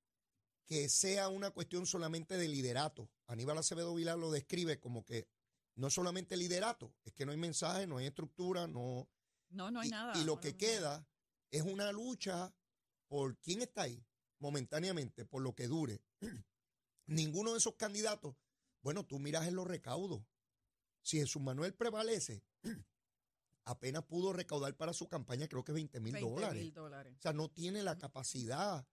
que 0.65 0.87
sea 0.87 1.27
una 1.27 1.51
cuestión 1.51 1.85
solamente 1.85 2.37
de 2.37 2.47
liderato. 2.47 3.09
Aníbal 3.27 3.57
Acevedo 3.57 3.93
Vilar 3.93 4.17
lo 4.17 4.31
describe 4.31 4.79
como 4.79 5.03
que 5.03 5.27
no 5.75 5.89
solamente 5.89 6.37
liderato, 6.37 6.93
es 7.03 7.13
que 7.13 7.25
no 7.25 7.31
hay 7.31 7.37
mensaje, 7.37 7.87
no 7.87 7.97
hay 7.97 8.07
estructura, 8.07 8.67
no. 8.67 9.09
No, 9.51 9.71
no 9.71 9.79
hay 9.81 9.87
y, 9.87 9.91
nada. 9.91 10.17
y 10.17 10.23
lo 10.23 10.39
que 10.39 10.55
queda 10.57 11.05
es 11.49 11.61
una 11.63 11.91
lucha 11.91 12.53
por 13.07 13.37
quién 13.37 13.61
está 13.61 13.83
ahí 13.83 14.03
momentáneamente, 14.39 15.25
por 15.25 15.41
lo 15.41 15.53
que 15.53 15.67
dure. 15.67 16.01
Ninguno 17.05 17.51
de 17.51 17.57
esos 17.57 17.75
candidatos, 17.75 18.35
bueno, 18.81 19.05
tú 19.05 19.19
miras 19.19 19.47
en 19.47 19.55
los 19.55 19.67
recaudos. 19.67 20.23
Si 21.01 21.17
Jesús 21.17 21.41
Manuel 21.41 21.73
prevalece, 21.73 22.43
apenas 23.65 24.03
pudo 24.03 24.33
recaudar 24.33 24.75
para 24.75 24.93
su 24.93 25.07
campaña, 25.07 25.47
creo 25.47 25.63
que 25.63 25.71
20 25.71 25.99
mil 25.99 26.13
20 26.13 26.29
dólares. 26.31 26.63
mil 26.63 26.73
dólares. 26.73 27.15
O 27.17 27.21
sea, 27.21 27.33
no 27.33 27.49
tiene 27.49 27.83
la 27.83 27.97
capacidad. 27.97 28.85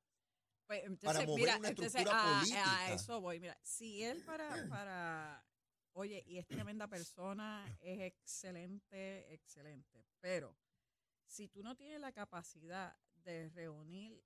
Pues, 0.67 0.85
entonces, 0.85 1.07
para 1.07 1.27
mover 1.27 1.41
mira, 1.45 1.57
una 1.59 1.69
entonces, 1.69 1.95
estructura 1.95 2.31
a- 2.37 2.41
política. 2.41 2.79
A, 2.79 2.93
eso 2.93 3.21
voy. 3.21 3.41
Mira, 3.41 3.59
si 3.63 4.03
él 4.03 4.23
para, 4.25 4.69
para, 4.69 5.48
oye, 5.93 6.23
y 6.27 6.39
es 6.39 6.47
tremenda 6.47 6.87
persona, 6.89 7.65
es 7.81 8.01
excelente, 8.01 9.33
excelente. 9.33 10.07
Pero 10.21 10.57
si 11.27 11.49
tú 11.49 11.63
no 11.63 11.77
tienes 11.77 12.01
la 12.01 12.13
capacidad 12.13 12.97
de 13.15 13.49
reunir 13.51 14.23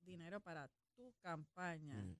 dinero 0.00 0.40
para 0.40 0.68
tu 0.94 1.12
campaña, 1.20 2.00
Mm. 2.02 2.16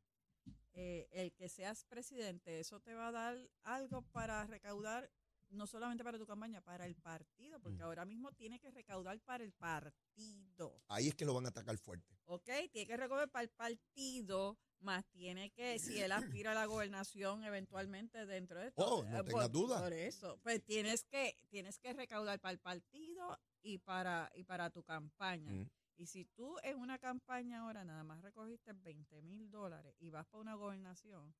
eh, 0.75 1.09
el 1.12 1.33
que 1.33 1.49
seas 1.49 1.85
presidente, 1.85 2.61
eso 2.61 2.80
te 2.80 2.95
va 2.95 3.09
a 3.09 3.12
dar 3.12 3.50
algo 3.64 4.02
para 4.12 4.45
recaudar, 4.47 5.11
no 5.50 5.67
solamente 5.67 6.05
para 6.05 6.19
tu 6.19 6.26
campaña, 6.26 6.61
para 6.61 6.87
el 6.87 6.95
partido, 6.97 7.59
porque 7.61 7.78
Mm. 7.83 7.87
ahora 7.87 8.05
mismo 8.05 8.33
tiene 8.33 8.59
que 8.61 8.71
recaudar 8.71 9.19
para 9.21 9.45
el 9.45 9.52
partido. 9.52 10.83
Ahí 10.88 11.09
es 11.09 11.14
que 11.14 11.25
lo 11.25 11.35
van 11.35 11.47
a 11.47 11.49
atacar 11.49 11.76
fuerte. 11.78 12.19
¿ok? 12.26 12.45
Tiene 12.71 12.87
que 12.87 12.97
recoger 12.97 13.31
para 13.31 13.43
el 13.45 13.50
partido, 13.50 14.59
más 14.81 15.05
tiene 15.11 15.50
que, 15.50 15.78
si 15.78 15.99
él 16.00 16.12
aspira 16.12 16.52
a 16.52 16.55
la 16.55 16.67
gobernación 16.67 17.43
eventualmente 17.45 18.26
dentro 18.26 18.61
de 18.61 18.69
esto. 18.69 18.83
Oh, 18.85 19.02
no 19.05 19.21
eh, 19.21 19.25
tengas 19.25 19.49
por- 19.49 19.52
duda. 19.52 19.81
Por 19.81 19.93
eso, 19.93 20.38
pues 20.43 20.62
tienes 20.64 21.05
que, 21.05 21.38
tienes 21.49 21.78
que 21.78 21.93
recaudar 21.95 22.38
para 22.40 22.52
el 22.52 22.59
partido 22.61 23.38
y 23.62 23.78
para, 23.78 24.31
y 24.35 24.45
para 24.45 24.71
tu 24.71 24.83
campaña. 24.83 25.50
Mm. 25.52 25.71
Y 25.97 26.07
si 26.07 26.26
tú 26.26 26.57
en 26.62 26.78
una 26.78 26.99
campaña 26.99 27.61
ahora 27.62 27.85
nada 27.85 28.05
más 28.05 28.21
recogiste 28.23 28.73
20 28.73 29.21
mil 29.23 29.50
dólares 29.50 29.97
y 29.99 30.11
vas 30.11 30.26
para 30.26 30.43
una 30.43 30.55
gobernación, 30.55 31.35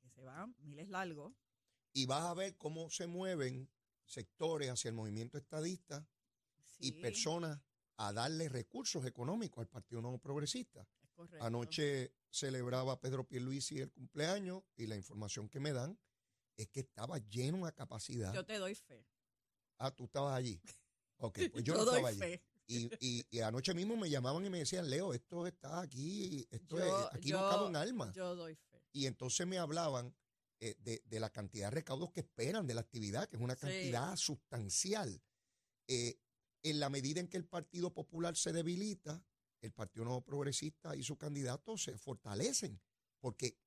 que 0.00 0.08
se 0.10 0.24
van 0.24 0.56
miles 0.58 0.88
largos, 0.88 1.34
Y 1.92 2.06
vas 2.06 2.22
a 2.24 2.34
ver 2.34 2.56
cómo 2.56 2.88
se 2.90 3.06
mueven 3.06 3.68
sectores 4.04 4.70
hacia 4.70 4.88
el 4.88 4.94
movimiento 4.94 5.38
estadista 5.38 6.06
y 6.78 6.92
personas 6.92 7.60
a 7.96 8.12
darle 8.12 8.48
recursos 8.48 9.04
económicos 9.04 9.58
al 9.62 9.68
Partido 9.68 10.00
Nuevo 10.00 10.18
Progresista. 10.18 10.86
correcto. 11.14 11.44
Anoche 11.44 12.14
celebraba 12.30 12.98
Pedro 13.00 13.26
Pierluisi 13.26 13.80
el 13.80 13.90
cumpleaños 13.92 14.62
y 14.76 14.86
la 14.86 14.96
información 14.96 15.48
que 15.48 15.60
me 15.60 15.72
dan 15.72 15.98
es 16.56 16.68
que 16.68 16.80
estaba 16.80 17.18
lleno 17.18 17.66
a 17.66 17.72
capacidad. 17.72 18.32
Yo 18.32 18.44
te 18.44 18.58
doy 18.58 18.74
fe. 18.74 19.06
ah, 19.78 19.90
tú 19.90 20.04
estabas 20.04 20.34
allí. 20.36 20.60
Ok, 21.22 21.38
pues 21.52 21.62
yo, 21.64 21.74
Yo 21.74 21.74
no 21.74 21.84
doy 21.84 21.96
estaba 21.96 22.08
allí. 22.08 22.18
fe. 22.18 22.42
Y, 22.66 22.88
y- 23.00 23.26
y 23.30 23.40
anoche 23.40 23.74
mismo 23.74 23.94
me 23.94 24.08
llamaban 24.08 24.42
y 24.46 24.48
me 24.48 24.60
decían, 24.60 24.88
Leo, 24.88 25.12
esto 25.12 25.46
está 25.46 25.80
aquí, 25.82 26.46
esto 26.50 26.78
Yo- 26.78 26.84
es, 26.86 27.14
aquí 27.14 27.30
no 27.32 27.40
cabe 27.50 27.66
un 27.66 27.76
alma. 27.76 28.10
Yo 28.14 28.34
doy 28.34 28.54
fe. 28.56 28.82
Y 28.92 29.04
entonces 29.04 29.46
me 29.46 29.58
hablaban 29.58 30.14
eh, 30.60 30.76
de, 30.78 31.02
de 31.06 31.20
la 31.20 31.30
cantidad 31.30 31.68
de 31.68 31.76
recaudos 31.76 32.10
que 32.12 32.20
esperan 32.20 32.66
de 32.66 32.74
la 32.74 32.82
actividad, 32.82 33.28
que 33.28 33.36
es 33.36 33.42
una 33.42 33.54
Sí. 33.54 33.60
cantidad 33.60 34.14
sustancial. 34.16 35.22
Eh, 35.88 36.20
en 36.62 36.78
la 36.78 36.90
medida 36.90 37.20
en 37.20 37.28
que 37.28 37.38
el 37.38 37.46
Partido 37.46 37.92
Popular 37.94 38.36
se 38.36 38.52
debilita, 38.52 39.24
el 39.62 39.72
Partido 39.72 40.04
Nuevo 40.04 40.22
Progresista 40.22 40.94
y 40.94 41.02
sus 41.02 41.16
candidatos 41.16 41.82
se 41.82 41.96
fortalecen, 41.96 42.80
porque 43.20 43.58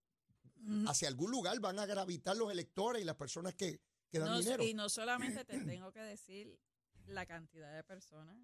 Mm. 0.56 0.88
hacia 0.88 1.08
algún 1.08 1.32
lugar 1.32 1.60
van 1.60 1.80
a 1.80 1.86
gravitar 1.86 2.38
los 2.38 2.52
electores 2.52 3.02
y 3.02 3.06
las 3.06 3.16
personas 3.16 3.54
que, 3.56 3.82
que 4.10 4.20
dan 4.20 4.30
No, 4.30 4.40
dinero. 4.40 4.64
Y 4.64 4.74
no 4.74 4.88
solamente 4.88 5.44
te 5.44 5.54
tengo 5.82 5.92
que 5.92 6.00
decir 6.02 6.60
la 7.08 7.26
cantidad 7.26 7.76
de 7.76 7.84
personas 7.84 8.38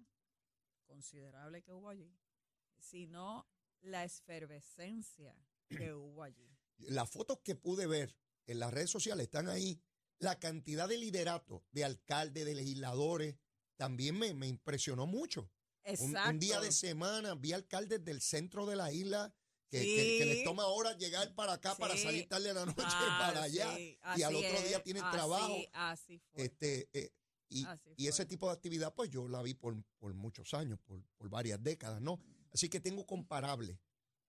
considerable 0.86 1.62
que 1.62 1.72
hubo 1.72 1.88
allí, 1.88 2.12
sino 2.78 3.48
la 3.80 4.04
efervescencia 4.04 5.34
que 5.68 5.94
hubo 5.94 6.22
allí. 6.22 6.50
Las 6.78 7.08
fotos 7.08 7.38
que 7.44 7.54
pude 7.54 7.86
ver 7.86 8.14
en 8.50 8.58
las 8.58 8.72
redes 8.72 8.90
sociales 8.90 9.24
están 9.24 9.48
ahí. 9.48 9.80
La 10.18 10.38
cantidad 10.38 10.88
de 10.88 10.98
liderato 10.98 11.64
de 11.70 11.84
alcaldes, 11.84 12.44
de 12.44 12.54
legisladores, 12.54 13.36
también 13.76 14.18
me, 14.18 14.34
me 14.34 14.48
impresionó 14.48 15.06
mucho. 15.06 15.50
Un, 15.98 16.38
día 16.38 16.60
de 16.60 16.72
semana 16.72 17.34
vi 17.34 17.52
alcaldes 17.52 18.04
del 18.04 18.20
centro 18.20 18.66
de 18.66 18.76
la 18.76 18.92
isla 18.92 19.32
que, 19.70 19.80
Sí. 19.80 19.86
que- 19.96 20.18
que 20.18 20.24
les 20.26 20.44
toma 20.44 20.66
horas 20.66 20.98
llegar 20.98 21.34
para 21.34 21.54
acá 21.54 21.74
para 21.76 21.96
salir 21.96 22.28
tarde 22.28 22.48
de 22.48 22.54
la 22.54 22.66
noche 22.66 22.74
Ah, 23.16 23.18
para 23.32 23.42
allá. 23.44 23.74
sí, 23.76 23.98
y 24.16 24.22
al 24.22 24.34
otro 24.34 24.62
día 24.62 24.82
tienen 24.82 25.04
así- 25.04 25.16
trabajo. 25.16 25.56
Así 25.72 26.18
fue. 26.18 26.44
Este, 26.44 26.88
eh, 26.92 27.12
y, 27.48 28.06
ese 28.06 28.26
tipo 28.26 28.46
de 28.46 28.52
actividad, 28.52 28.94
pues 28.94 29.10
yo 29.10 29.26
la 29.28 29.42
vi 29.42 29.54
por, 29.54 29.82
por 29.98 30.12
muchos 30.14 30.52
años, 30.54 30.78
por, 30.84 31.02
por 31.16 31.28
varias 31.30 31.62
décadas, 31.62 32.00
¿no? 32.02 32.20
Así 32.52 32.68
que 32.68 32.78
tengo 32.80 33.06
comparables 33.06 33.78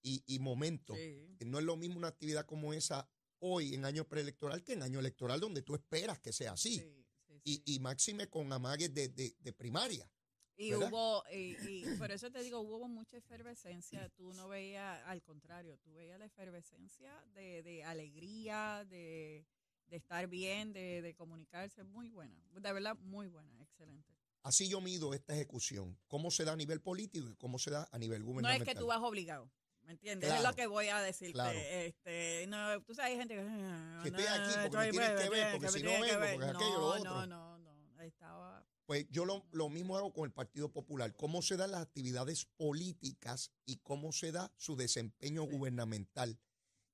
y, 0.02 0.24
y 0.26 0.40
momentos. 0.40 0.96
Sí. 0.98 1.38
No 1.46 1.60
es 1.60 1.66
lo 1.66 1.76
mismo 1.76 1.98
una 1.98 2.08
actividad 2.08 2.46
como 2.46 2.74
esa 2.74 3.10
hoy 3.42 3.74
en 3.76 3.86
año 3.86 4.08
preelectoral 4.08 4.64
que 4.64 4.74
en 4.74 4.82
año 4.84 5.00
electoral 5.00 5.40
donde 5.40 5.62
tú 5.62 5.76
esperas 5.76 6.20
que 6.20 6.32
sea 6.34 6.54
así. 6.54 6.80
Sí, 6.80 6.80
sí, 6.80 7.06
sí. 7.28 7.42
Y, 7.44 7.76
y 7.76 7.80
máxime 7.80 8.28
con 8.30 8.52
amagues 8.54 8.94
de, 8.94 9.10
de- 9.10 9.36
de 9.40 9.54
primaria. 9.54 10.10
Y 10.58 10.72
¿verdad? 10.72 10.90
hubo, 10.90 11.24
y, 11.34 11.56
y 11.66 11.86
por 11.98 12.12
eso 12.12 12.30
te 12.32 12.44
digo, 12.44 12.60
hubo 12.60 12.88
mucha 12.88 13.18
efervescencia. 13.18 14.10
Tú 14.10 14.32
no 14.34 14.48
veías, 14.48 15.02
al 15.08 15.24
contrario, 15.24 15.78
tú 15.80 15.94
veías 15.94 16.20
la 16.20 16.26
efervescencia 16.26 17.12
de, 17.34 17.64
de 17.64 17.84
alegría, 17.84 18.86
de, 18.88 19.48
de 19.88 19.96
estar 19.98 20.28
bien, 20.28 20.72
de, 20.72 21.02
de 21.02 21.16
comunicarse. 21.16 21.84
Muy 21.84 22.10
buena. 22.10 22.40
De 22.54 22.74
verdad, 22.74 22.96
muy 23.00 23.28
buena, 23.28 23.60
excelente. 23.64 24.14
Así 24.44 24.68
yo 24.70 24.82
mido 24.82 25.14
esta 25.16 25.34
ejecución. 25.34 25.98
Cómo 26.08 26.30
se 26.30 26.44
da 26.46 26.52
a 26.54 26.56
nivel 26.56 26.82
político 26.82 27.28
y 27.30 27.36
cómo 27.36 27.58
se 27.58 27.72
da 27.72 27.88
a 27.92 27.98
nivel 27.98 28.20
No 28.22 28.26
gubernamental. 28.28 28.68
es 28.68 28.74
que 28.74 28.80
tú 28.80 28.88
vas 28.88 29.00
obligado. 29.02 29.52
¿Me 29.84 29.94
entiendes? 29.94 30.28
Claro, 30.30 30.42
es 30.44 30.50
lo 30.50 30.56
que 30.56 30.68
voy 30.68 30.88
a 30.88 31.00
decirte. 31.02 31.34
claro. 31.34 31.58
Este, 31.60 32.46
no, 32.48 32.82
tú 32.84 32.94
sabes, 32.96 33.12
hay 33.12 33.18
gente 33.18 33.36
que. 33.36 33.42
"Ah, 33.42 34.00
Que 34.04 34.10
estoy 34.10 34.24
no, 34.26 34.32
aquí 34.32 34.54
porque 34.70 34.78
me 34.78 34.92
tienes 34.92 35.10
pues, 35.12 35.24
que 35.24 35.30
ver, 35.30 35.52
porque 35.52 35.66
me 35.68 35.72
si 35.72 35.84
no 35.84 35.90
que 35.92 36.02
vengo, 36.02 36.20
ver". 36.20 36.34
porque 36.36 36.50
aquello, 36.50 36.72
lo 36.74 36.80
No, 36.80 36.88
otro. 36.88 37.26
No, 37.28 37.58
no, 37.58 37.58
no. 37.60 38.02
Estaba. 38.02 38.66
Pues 38.86 39.06
yo 39.10 39.26
lo, 39.26 39.46
lo 39.52 39.70
mismo 39.70 39.96
hago 39.98 40.12
con 40.12 40.26
el 40.26 40.32
Partido 40.32 40.70
Popular. 40.72 41.16
Cómo 41.16 41.42
se 41.42 41.56
dan 41.56 41.72
las 41.72 41.82
actividades 41.82 42.46
políticas 42.58 43.52
y 43.66 43.78
cómo 43.78 44.12
se 44.12 44.32
da 44.32 44.52
su 44.58 44.76
desempeño 44.76 45.44
Sí. 45.46 45.52
gubernamental. 45.52 46.38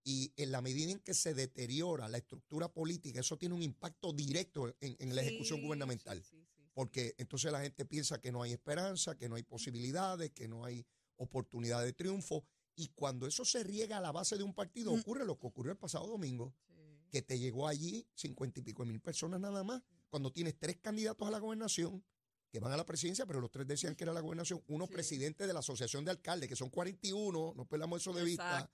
Y 0.04 0.32
en 0.38 0.52
la 0.52 0.62
medida 0.62 0.92
en 0.92 1.00
que 1.00 1.14
se 1.14 1.34
deteriora 1.34 2.08
la 2.08 2.18
estructura 2.18 2.68
política, 2.72 3.20
eso 3.20 3.38
tiene 3.38 3.56
un 3.56 3.64
impacto 3.64 4.14
directo 4.14 4.68
en, 4.80 4.96
en 5.00 5.16
la 5.16 5.22
ejecución 5.22 5.60
Sí, 5.60 5.66
gubernamental. 5.66 6.24
sí. 6.24 6.46
Porque 6.74 7.16
entonces 7.18 7.52
la 7.52 7.62
gente 7.62 7.86
piensa 7.86 8.22
que 8.22 8.32
no 8.32 8.44
hay 8.44 8.52
esperanza, 8.54 9.18
que 9.18 9.28
no 9.28 9.36
hay 9.36 9.44
posibilidades, 9.44 10.32
que 10.32 10.48
no 10.48 10.64
hay 10.66 10.86
oportunidad 11.16 11.84
de 11.84 11.94
triunfo. 11.94 12.46
Y 12.78 12.88
cuando 12.90 13.28
eso 13.28 13.44
se 13.44 13.64
riega 13.64 13.98
a 13.98 14.02
la 14.02 14.12
base 14.14 14.38
de 14.38 14.44
un 14.44 14.54
partido, 14.54 14.96
Mm. 14.96 15.00
ocurre 15.02 15.26
lo 15.26 15.38
que 15.38 15.48
ocurrió 15.48 15.72
el 15.74 15.78
pasado 15.78 16.08
domingo. 16.08 16.54
Sí. 16.68 16.74
que 17.10 17.22
te 17.22 17.40
llegó 17.40 17.68
allí 17.70 18.06
cincuenta 18.16 18.60
y 18.60 18.64
pico 18.64 18.84
de 18.84 18.90
mil 18.92 19.00
personas 19.00 19.40
nada 19.40 19.64
más, 19.64 19.82
cuando 20.10 20.30
tienes 20.34 20.60
tres 20.60 20.76
candidatos 20.82 21.26
a 21.26 21.32
la 21.32 21.40
gobernación 21.40 22.04
que 22.52 22.60
van 22.60 22.74
a 22.74 22.78
la 22.78 22.86
presidencia, 22.86 23.26
pero 23.26 23.40
los 23.40 23.50
tres 23.50 23.66
decían 23.66 23.96
que 23.96 24.04
era 24.04 24.12
la 24.12 24.20
gobernación, 24.20 24.62
uno 24.68 24.88
Sí. 24.88 24.92
presidente 24.94 25.48
de 25.48 25.54
la 25.54 25.60
Asociación 25.60 26.04
de 26.04 26.12
Alcaldes, 26.12 26.50
que 26.50 26.58
son 26.58 26.70
41, 26.70 27.54
no 27.56 27.66
perdamos 27.66 28.02
eso 28.02 28.12
de 28.12 28.26
vista, 28.26 28.70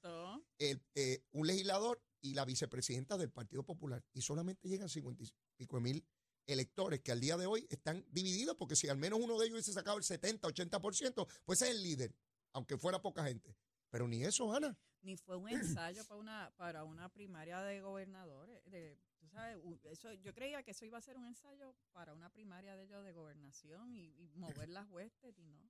el, 0.57 0.81
eh, 0.95 1.23
un 1.33 1.45
legislador 1.45 2.01
y 2.21 2.33
la 2.33 2.43
vicepresidenta 2.43 3.17
del 3.19 3.29
Partido 3.29 3.61
Popular. 3.63 4.03
Y 4.13 4.21
solamente 4.21 4.67
llegan 4.67 4.89
50 4.89 5.23
y 5.23 5.31
pico 5.55 5.75
de 5.77 5.81
mil 5.83 6.05
electores 6.47 7.01
que 7.01 7.11
al 7.11 7.19
día 7.19 7.37
de 7.37 7.45
hoy 7.45 7.67
están 7.69 8.03
divididos, 8.09 8.55
porque 8.57 8.75
si 8.75 8.87
al 8.89 8.97
menos 8.97 9.19
uno 9.21 9.37
de 9.37 9.45
ellos 9.45 9.53
hubiese 9.57 9.73
sacado 9.73 9.97
el 9.99 10.03
70, 10.03 10.47
80%, 10.47 11.27
pues 11.45 11.61
es 11.61 11.69
el 11.69 11.83
líder, 11.83 12.15
aunque 12.53 12.77
fuera 12.79 12.99
poca 12.99 13.23
gente. 13.23 13.55
Pero 13.93 14.07
ni 14.07 14.23
eso, 14.23 14.51
Ana. 14.51 14.75
Ni 15.03 15.17
fue 15.17 15.37
un 15.37 15.49
ensayo 15.49 16.03
para 16.05 16.19
una, 16.19 16.53
para 16.57 16.83
una 16.83 17.09
primaria 17.09 17.61
de 17.61 17.79
gobernadores. 17.79 18.59
De, 18.65 18.97
tú 19.19 19.27
sabes, 19.29 19.59
eso, 19.83 20.11
yo 20.13 20.33
creía 20.33 20.63
que 20.63 20.71
eso 20.71 20.83
iba 20.83 20.97
a 20.97 21.01
ser 21.01 21.15
un 21.15 21.27
ensayo 21.27 21.75
para 21.91 22.15
una 22.15 22.31
primaria 22.31 22.75
de 22.75 22.85
ellos 22.85 23.03
de 23.03 23.13
gobernación 23.13 23.93
y, 23.93 24.15
y 24.17 24.31
mover 24.33 24.69
las 24.69 24.89
huestes 24.89 25.37
y 25.37 25.43
no, 25.45 25.69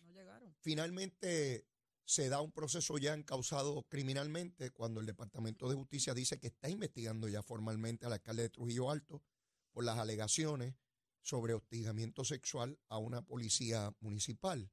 no 0.00 0.10
llegaron. 0.10 0.52
Finalmente 0.62 1.64
se 2.04 2.28
da 2.28 2.40
un 2.40 2.50
proceso 2.50 2.98
ya 2.98 3.14
encausado 3.14 3.84
criminalmente 3.84 4.72
cuando 4.72 4.98
el 4.98 5.06
Departamento 5.06 5.68
de 5.68 5.76
Justicia 5.76 6.12
dice 6.12 6.40
que 6.40 6.48
está 6.48 6.68
investigando 6.68 7.28
ya 7.28 7.44
formalmente 7.44 8.04
al 8.04 8.14
alcalde 8.14 8.42
de 8.42 8.50
Trujillo 8.50 8.90
Alto 8.90 9.22
por 9.70 9.84
las 9.84 9.96
alegaciones 9.96 10.74
sobre 11.20 11.54
hostigamiento 11.54 12.24
sexual 12.24 12.80
a 12.88 12.98
una 12.98 13.22
policía 13.22 13.94
municipal. 14.00 14.72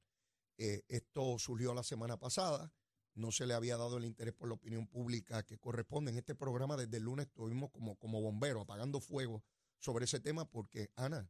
Eh, 0.56 0.82
esto 0.88 1.38
surgió 1.38 1.72
la 1.72 1.84
semana 1.84 2.16
pasada, 2.16 2.72
no 3.18 3.32
se 3.32 3.46
le 3.46 3.54
había 3.54 3.76
dado 3.76 3.98
el 3.98 4.04
interés 4.04 4.34
por 4.34 4.48
la 4.48 4.54
opinión 4.54 4.86
pública 4.86 5.42
que 5.44 5.58
corresponde. 5.58 6.10
En 6.12 6.18
este 6.18 6.34
programa 6.34 6.76
desde 6.76 6.96
el 6.98 7.02
lunes 7.04 7.26
estuvimos 7.26 7.70
como, 7.70 7.96
como 7.98 8.20
bomberos 8.22 8.62
apagando 8.62 9.00
fuego 9.00 9.44
sobre 9.78 10.04
ese 10.04 10.20
tema 10.20 10.48
porque, 10.48 10.90
Ana, 10.96 11.28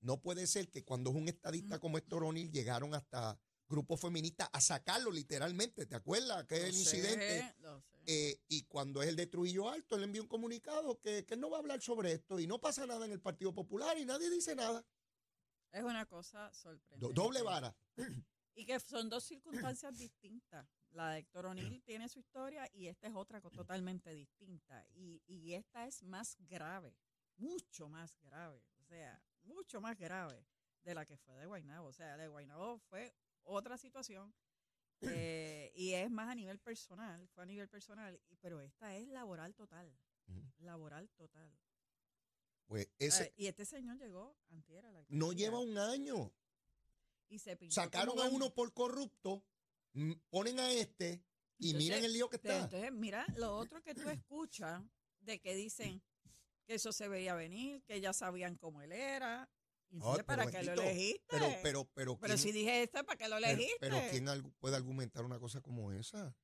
no 0.00 0.20
puede 0.20 0.46
ser 0.46 0.68
que 0.68 0.84
cuando 0.84 1.10
es 1.10 1.16
un 1.16 1.28
estadista 1.28 1.78
como 1.78 1.96
Héctor 1.98 2.24
O'Neill 2.24 2.50
llegaron 2.50 2.94
hasta 2.94 3.38
grupos 3.68 4.00
feministas 4.00 4.48
a 4.52 4.60
sacarlo 4.60 5.10
literalmente, 5.10 5.86
¿te 5.86 5.94
acuerdas? 5.94 6.44
Que 6.46 6.58
Lo 6.58 6.66
el 6.66 6.74
incidente. 6.74 7.54
Eh, 8.06 8.40
y 8.48 8.64
cuando 8.64 9.00
es 9.00 9.08
el 9.08 9.14
de 9.16 9.28
Trujillo 9.28 9.70
Alto, 9.70 9.94
él 9.96 10.02
envió 10.02 10.22
un 10.22 10.28
comunicado 10.28 10.98
que, 11.00 11.24
que 11.24 11.34
él 11.34 11.40
no 11.40 11.50
va 11.50 11.58
a 11.58 11.60
hablar 11.60 11.80
sobre 11.80 12.12
esto 12.12 12.40
y 12.40 12.48
no 12.48 12.60
pasa 12.60 12.84
nada 12.84 13.06
en 13.06 13.12
el 13.12 13.20
Partido 13.20 13.54
Popular 13.54 13.96
y 13.96 14.04
nadie 14.04 14.28
dice 14.28 14.56
nada. 14.56 14.84
es 15.70 15.84
una 15.84 16.04
cosa 16.06 16.52
sorprendente. 16.52 16.98
Do- 16.98 17.12
doble 17.22 17.42
vara. 17.42 17.74
Y 18.56 18.66
que 18.66 18.78
son 18.80 19.08
dos 19.08 19.22
circunstancias 19.24 19.96
distintas. 19.96 20.66
La 20.92 21.10
de 21.10 21.20
Héctor 21.20 21.46
O'Neill 21.46 21.82
tiene 21.82 22.08
su 22.08 22.18
historia 22.18 22.68
y 22.72 22.86
esta 22.86 23.08
es 23.08 23.14
otra 23.14 23.40
totalmente 23.40 24.12
distinta. 24.14 24.86
Y, 24.94 25.22
y 25.26 25.54
esta 25.54 25.86
es 25.86 26.02
más 26.02 26.36
grave, 26.40 26.94
mucho 27.36 27.88
más 27.88 28.18
grave, 28.20 28.62
o 28.78 28.84
sea, 28.84 29.22
mucho 29.42 29.80
más 29.80 29.98
grave 29.98 30.44
de 30.84 30.94
la 30.94 31.06
que 31.06 31.16
fue 31.16 31.36
de 31.36 31.46
Guaynabo. 31.46 31.88
O 31.88 31.92
sea, 31.92 32.16
de 32.16 32.28
Guaynabo 32.28 32.78
fue 32.78 33.14
otra 33.44 33.78
situación 33.78 34.34
eh, 35.00 35.72
y 35.74 35.94
es 35.94 36.10
más 36.10 36.28
a 36.28 36.34
nivel 36.34 36.58
personal, 36.58 37.26
fue 37.28 37.44
a 37.44 37.46
nivel 37.46 37.68
personal, 37.68 38.20
pero 38.40 38.60
esta 38.60 38.94
es 38.96 39.08
laboral 39.08 39.54
total, 39.54 39.92
laboral 40.58 41.08
total. 41.10 41.50
Pues 42.66 42.88
ese 42.98 43.24
Eh, 43.24 43.34
y 43.36 43.46
este 43.48 43.64
señor 43.64 43.98
llegó 43.98 44.36
antier 44.48 44.86
a 44.86 44.92
la 44.92 45.04
no 45.08 45.32
lleva 45.32 45.58
un 45.58 45.76
año. 45.78 46.32
y 47.28 47.38
se 47.38 47.58
Sacaron 47.70 48.18
a 48.20 48.24
uno 48.24 48.54
por 48.54 48.72
corrupto, 48.72 49.44
ponen 50.30 50.58
a 50.60 50.70
este 50.72 51.22
y 51.58 51.66
Entonces, 51.70 51.88
miren 51.88 52.04
el 52.04 52.12
lío 52.12 52.28
que 52.28 52.38
Pero 52.38 52.54
está. 52.54 52.64
Entonces, 52.64 52.92
mira, 52.92 53.24
lo 53.36 53.56
otro 53.56 53.82
que 53.82 53.94
tú 53.94 54.08
escuchas 54.08 54.82
de 55.20 55.40
que 55.40 55.54
dicen 55.54 56.02
que 56.66 56.74
eso 56.74 56.92
se 56.92 57.08
veía 57.08 57.34
venir, 57.34 57.82
que 57.84 58.00
ya 58.00 58.12
sabían 58.12 58.56
cómo 58.56 58.82
él 58.82 58.92
era. 58.92 59.48
Entonces, 59.90 60.20
Ay, 60.20 60.24
¿para 60.24 60.44
pero 60.46 60.58
qué 60.58 60.64
lo 60.64 60.72
elegiste? 60.82 61.22
Pero, 61.28 61.46
pero, 61.62 61.84
pero, 61.94 62.18
Pero 62.18 62.34
¿quién- 62.34 62.38
si 62.38 62.52
dije 62.52 62.82
esto, 62.84 63.04
¿para 63.04 63.16
qué 63.18 63.28
lo 63.28 63.36
pero- 63.36 63.46
elegiste? 63.48 63.76
pero 63.80 63.96
¿quién 64.10 64.26
algu- 64.26 64.52
puede 64.58 64.76
argumentar 64.76 65.24
una 65.24 65.38
cosa 65.38 65.60
como 65.60 65.92
esa? 65.92 66.34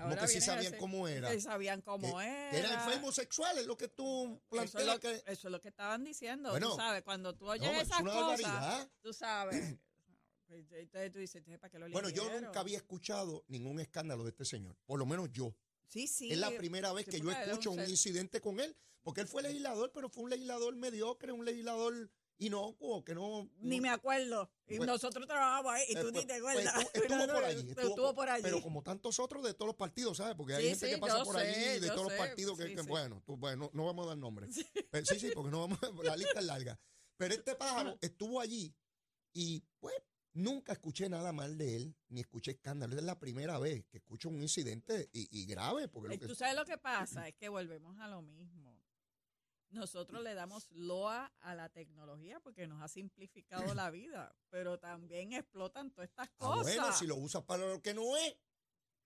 Como 0.00 0.16
que 0.16 0.28
sí 0.28 0.40
sabían 0.40 0.76
cómo 0.78 1.08
era. 1.08 1.30
Que 1.30 1.40
sabían 1.42 1.82
cómo 1.82 2.20
era. 2.22 2.50
Que 2.50 2.58
era 2.58 2.72
enfermo 2.72 3.12
sexual, 3.12 3.58
es 3.58 3.66
lo 3.66 3.76
que 3.76 3.88
tú 3.88 4.24
Eso 4.24 4.62
es, 4.62 4.70
planteas 4.72 4.86
lo, 4.86 5.00
que... 5.00 5.14
eso 5.30 5.48
es 5.48 5.52
lo 5.52 5.60
que 5.60 5.68
estaban 5.68 6.04
diciendo. 6.04 6.50
Bueno, 6.52 6.70
tú 6.70 6.76
sabes, 6.76 7.02
cuando 7.02 7.34
tú 7.34 7.46
oyes 7.50 7.70
es 7.70 7.82
esas 7.82 8.00
cosas, 8.00 8.14
barbaridad. 8.42 8.90
tú 9.02 9.12
sabes. 9.12 9.76
Pues, 10.48 10.64
Entonces 10.72 11.12
tú 11.12 11.18
dices, 11.18 11.42
¿para 11.60 11.70
qué 11.70 11.78
lo 11.78 11.88
Bueno, 11.90 12.08
yo 12.08 12.28
nunca 12.40 12.60
había 12.60 12.78
escuchado 12.78 13.44
ningún 13.48 13.78
escándalo 13.80 14.24
de 14.24 14.30
este 14.30 14.44
señor, 14.44 14.76
por 14.86 14.98
lo 14.98 15.06
menos 15.06 15.30
yo. 15.30 15.54
Sí, 15.86 16.06
sí. 16.06 16.30
es 16.32 16.38
la 16.38 16.50
primera 16.50 16.92
vez 16.92 17.06
que 17.06 17.20
yo 17.20 17.30
escucho 17.30 17.70
un 17.70 17.80
incidente 17.80 18.40
con 18.40 18.58
él, 18.60 18.76
porque 19.02 19.20
él 19.22 19.28
fue 19.28 19.42
legislador, 19.42 19.90
pero 19.92 20.08
fue 20.10 20.24
un 20.24 20.30
legislador 20.30 20.74
mediocre, 20.76 21.32
un 21.32 21.44
legislador 21.44 22.10
inocuo, 22.40 23.04
que 23.04 23.14
no... 23.14 23.50
Ni 23.58 23.76
no- 23.76 23.82
me 23.82 23.88
acuerdo. 23.90 24.50
Y 24.68 24.76
Pues- 24.76 24.86
nosotros 24.86 25.26
trabajamos 25.26 25.72
ahí 25.72 25.84
y 25.88 25.92
eh, 25.96 26.00
tú 26.00 26.12
pues- 26.12 26.12
ni 26.12 26.20
te 26.20 26.26
pues 26.26 26.38
acuerdas. 26.38 26.84
estuvo, 26.94 27.02
estuvo 27.02 27.26
por 27.34 27.44
allí. 27.44 27.74
Pero 27.74 27.88
estuvo 27.88 28.14
por 28.14 28.28
allí. 28.28 28.42
Pero 28.42 28.62
como 28.62 28.82
tantos 28.82 29.18
otros 29.18 29.42
de 29.44 29.54
todos 29.54 29.66
los 29.68 29.76
partidos, 29.76 30.16
¿sabes? 30.18 30.34
Porque 30.36 30.54
hay 30.54 30.62
Sí, 30.62 30.68
gente 30.70 30.86
sí, 30.88 30.94
que 30.94 30.98
pasa 31.00 31.24
por 31.24 31.34
sé, 31.36 31.40
allí 31.48 31.80
de 31.80 31.86
yo 31.88 31.94
todos 31.94 32.08
los 32.08 32.18
partidos 32.18 32.58
que, 32.58 32.68
sí, 32.68 32.74
que, 32.76 32.82
bueno, 32.82 33.22
tú- 33.26 33.36
bueno, 33.36 33.70
no 33.72 33.86
vamos 33.86 34.04
a 34.06 34.08
dar 34.10 34.18
nombres. 34.18 34.50
Pero, 34.90 35.04
sí, 35.06 35.18
sí, 35.18 35.30
porque 35.34 35.50
no 35.50 35.60
vamos, 35.66 35.78
la 36.04 36.16
lista 36.16 36.38
es 36.38 36.44
larga. 36.46 36.78
Pero 37.16 37.34
este 37.34 37.54
pájaro 37.56 37.98
estuvo 38.00 38.40
allí 38.40 38.72
y 39.32 39.64
pues 39.80 39.94
nunca 40.38 40.72
escuché 40.72 41.08
nada 41.08 41.32
mal 41.32 41.58
de 41.58 41.76
él, 41.76 41.96
ni 42.08 42.20
escuché 42.20 42.52
escándalo. 42.52 42.96
Es 42.96 43.02
la 43.02 43.18
primera 43.18 43.58
vez 43.58 43.84
que 43.86 43.98
escucho 43.98 44.28
un 44.28 44.40
incidente 44.42 45.08
y, 45.12 45.28
y 45.30 45.46
grave, 45.46 45.88
porque 45.88 46.14
lo 46.14 46.18
que 46.20 46.26
Tú 46.26 46.34
sabes 46.34 46.54
lo 46.56 46.64
que 46.64 46.78
pasa, 46.78 47.28
es 47.28 47.34
que 47.34 47.48
volvemos 47.48 47.98
a 48.00 48.08
lo 48.08 48.22
mismo. 48.22 48.76
Nosotros 49.70 50.22
le 50.22 50.32
damos 50.34 50.70
loa 50.70 51.30
a 51.40 51.54
la 51.54 51.68
tecnología 51.68 52.40
porque 52.40 52.66
nos 52.66 52.80
ha 52.80 52.88
simplificado 52.88 53.74
la 53.74 53.90
vida, 53.90 54.34
pero 54.48 54.78
también 54.78 55.34
explotan 55.34 55.90
todas 55.90 56.08
estas 56.08 56.28
Ah, 56.28 56.36
cosas. 56.38 56.62
bueno, 56.62 56.92
si 56.94 57.06
lo 57.06 57.16
usas 57.16 57.42
para 57.44 57.66
lo 57.66 57.82
que 57.82 57.92
no 57.92 58.16
es, 58.16 58.34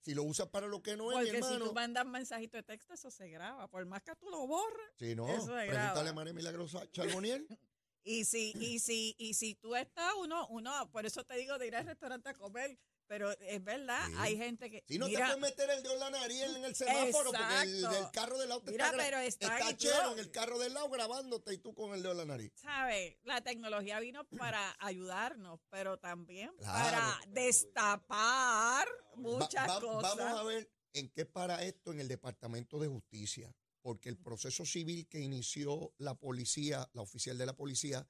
si 0.03 0.14
lo 0.14 0.23
usas 0.23 0.49
para 0.51 0.68
lo 0.68 0.81
que 0.81 0.97
no 0.97 1.11
es, 1.11 1.18
mi 1.18 1.25
porque 1.25 1.42
si 1.42 1.55
hermano. 1.55 1.64
tú 1.66 1.73
mandas 1.75 2.07
mensajito 2.07 2.57
de 2.57 2.62
texto, 2.62 2.95
eso 2.95 3.11
se 3.11 3.29
graba. 3.29 3.68
Por 3.68 3.85
más 3.87 4.03
que 4.03 4.14
tú 4.14 4.31
lo 4.31 4.47
borres. 4.47 4.87
Sí, 4.99 5.16
no, 5.16 5.29
eso 5.29 5.47
se 5.47 5.53
pregúntale 5.53 5.73
graba. 5.92 6.09
a 6.11 6.12
María 6.12 6.33
Milagrosa 6.33 6.88
Charboniel. 6.92 7.47
Y 8.04 8.24
si, 8.24 8.52
y 8.58 8.78
si, 8.80 9.14
y 9.18 9.34
si 9.34 9.54
tú 9.54 9.76
estás, 9.76 10.12
uno, 10.18 10.46
uno, 10.48 10.90
por 10.90 11.06
eso 11.06 11.24
te 11.24 11.36
digo 11.36 11.56
de 11.58 11.68
ir 11.68 11.76
al 11.76 11.86
restaurante 11.86 12.30
a 12.30 12.34
comer, 12.34 12.76
pero 13.06 13.30
es 13.40 13.62
verdad, 13.62 14.06
Sí. 14.08 14.14
hay 14.16 14.36
gente 14.38 14.70
que. 14.70 14.82
Si 14.88 14.98
no 14.98 15.06
mira, 15.06 15.20
te 15.28 15.36
puedes 15.36 15.40
meter 15.52 15.70
el 15.70 15.82
dedo 15.82 15.92
en 15.94 16.00
la 16.00 16.10
nariz 16.10 16.42
en 16.42 16.64
el 16.64 16.74
semáforo, 16.74 17.30
porque 17.32 17.62
el 17.62 17.82
del 17.82 18.10
carro 18.10 18.38
del 18.38 18.48
lado 18.48 18.62
te 18.62 18.70
Mira, 18.70 18.86
está, 18.86 18.96
pero 18.96 19.18
está 19.18 19.58
está 19.58 19.76
chero 19.76 20.12
en 20.12 20.18
el 20.18 20.30
carro 20.30 20.58
del 20.58 20.72
lado 20.74 20.88
grabándote 20.88 21.52
y 21.52 21.58
tú 21.58 21.74
con 21.74 21.92
el 21.94 22.02
dedo 22.02 22.12
en 22.12 22.18
la 22.18 22.24
nariz. 22.24 22.52
¿sabes? 22.56 23.16
La 23.24 23.40
tecnología 23.42 24.00
vino 24.00 24.24
para 24.24 24.74
ayudarnos, 24.80 25.60
pero 25.70 25.98
también 25.98 26.50
Claro. 26.58 26.96
para 26.96 27.20
destapar 27.28 28.88
muchas 29.16 29.68
va- 29.68 29.80
cosas. 29.80 30.16
Vamos 30.16 30.40
a 30.40 30.42
ver 30.44 30.70
en 30.94 31.08
qué 31.10 31.24
para 31.26 31.62
esto 31.62 31.92
en 31.92 32.00
el 32.00 32.08
Departamento 32.08 32.78
de 32.78 32.88
Justicia, 32.88 33.54
porque 33.83 34.09
el 34.09 34.16
proceso 34.16 34.64
civil 34.64 35.07
que 35.09 35.21
inició 35.21 35.92
la 35.99 36.14
policía, 36.14 36.88
la 36.95 37.03
oficial 37.03 37.37
de 37.37 37.47
la 37.47 37.55
policía, 37.55 38.09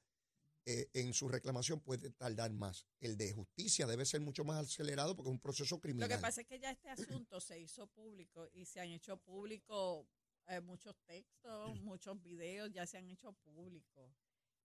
eh, 0.65 0.89
en 0.93 1.13
su 1.13 1.29
reclamación 1.29 1.81
puede 1.81 2.11
tardar 2.11 2.53
más. 2.53 2.87
El 3.01 3.17
de 3.17 3.33
justicia 3.33 3.87
debe 3.87 4.05
ser 4.05 4.21
mucho 4.21 4.45
más 4.45 4.65
acelerado 4.65 5.17
porque 5.17 5.31
es 5.31 5.35
un 5.35 5.41
proceso 5.41 5.77
Lo 5.77 5.81
criminal. 5.81 6.09
que 6.09 6.19
pasa 6.19 6.43
es 6.43 6.47
que 6.47 6.61
ya 6.61 6.71
este 6.71 6.89
asunto 6.89 7.41
se 7.41 7.59
hizo 7.59 7.89
público 7.89 8.49
y 8.53 8.67
se 8.67 8.81
han 8.81 8.91
hecho 8.91 9.17
público 9.17 10.07
eh, 10.47 10.61
muchos 10.61 10.95
textos, 11.05 11.81
muchos 11.81 12.23
videos, 12.23 12.71
ya 12.71 12.87
se 12.87 12.99
han 12.99 13.09
hecho 13.09 13.33
públicos. 13.33 14.13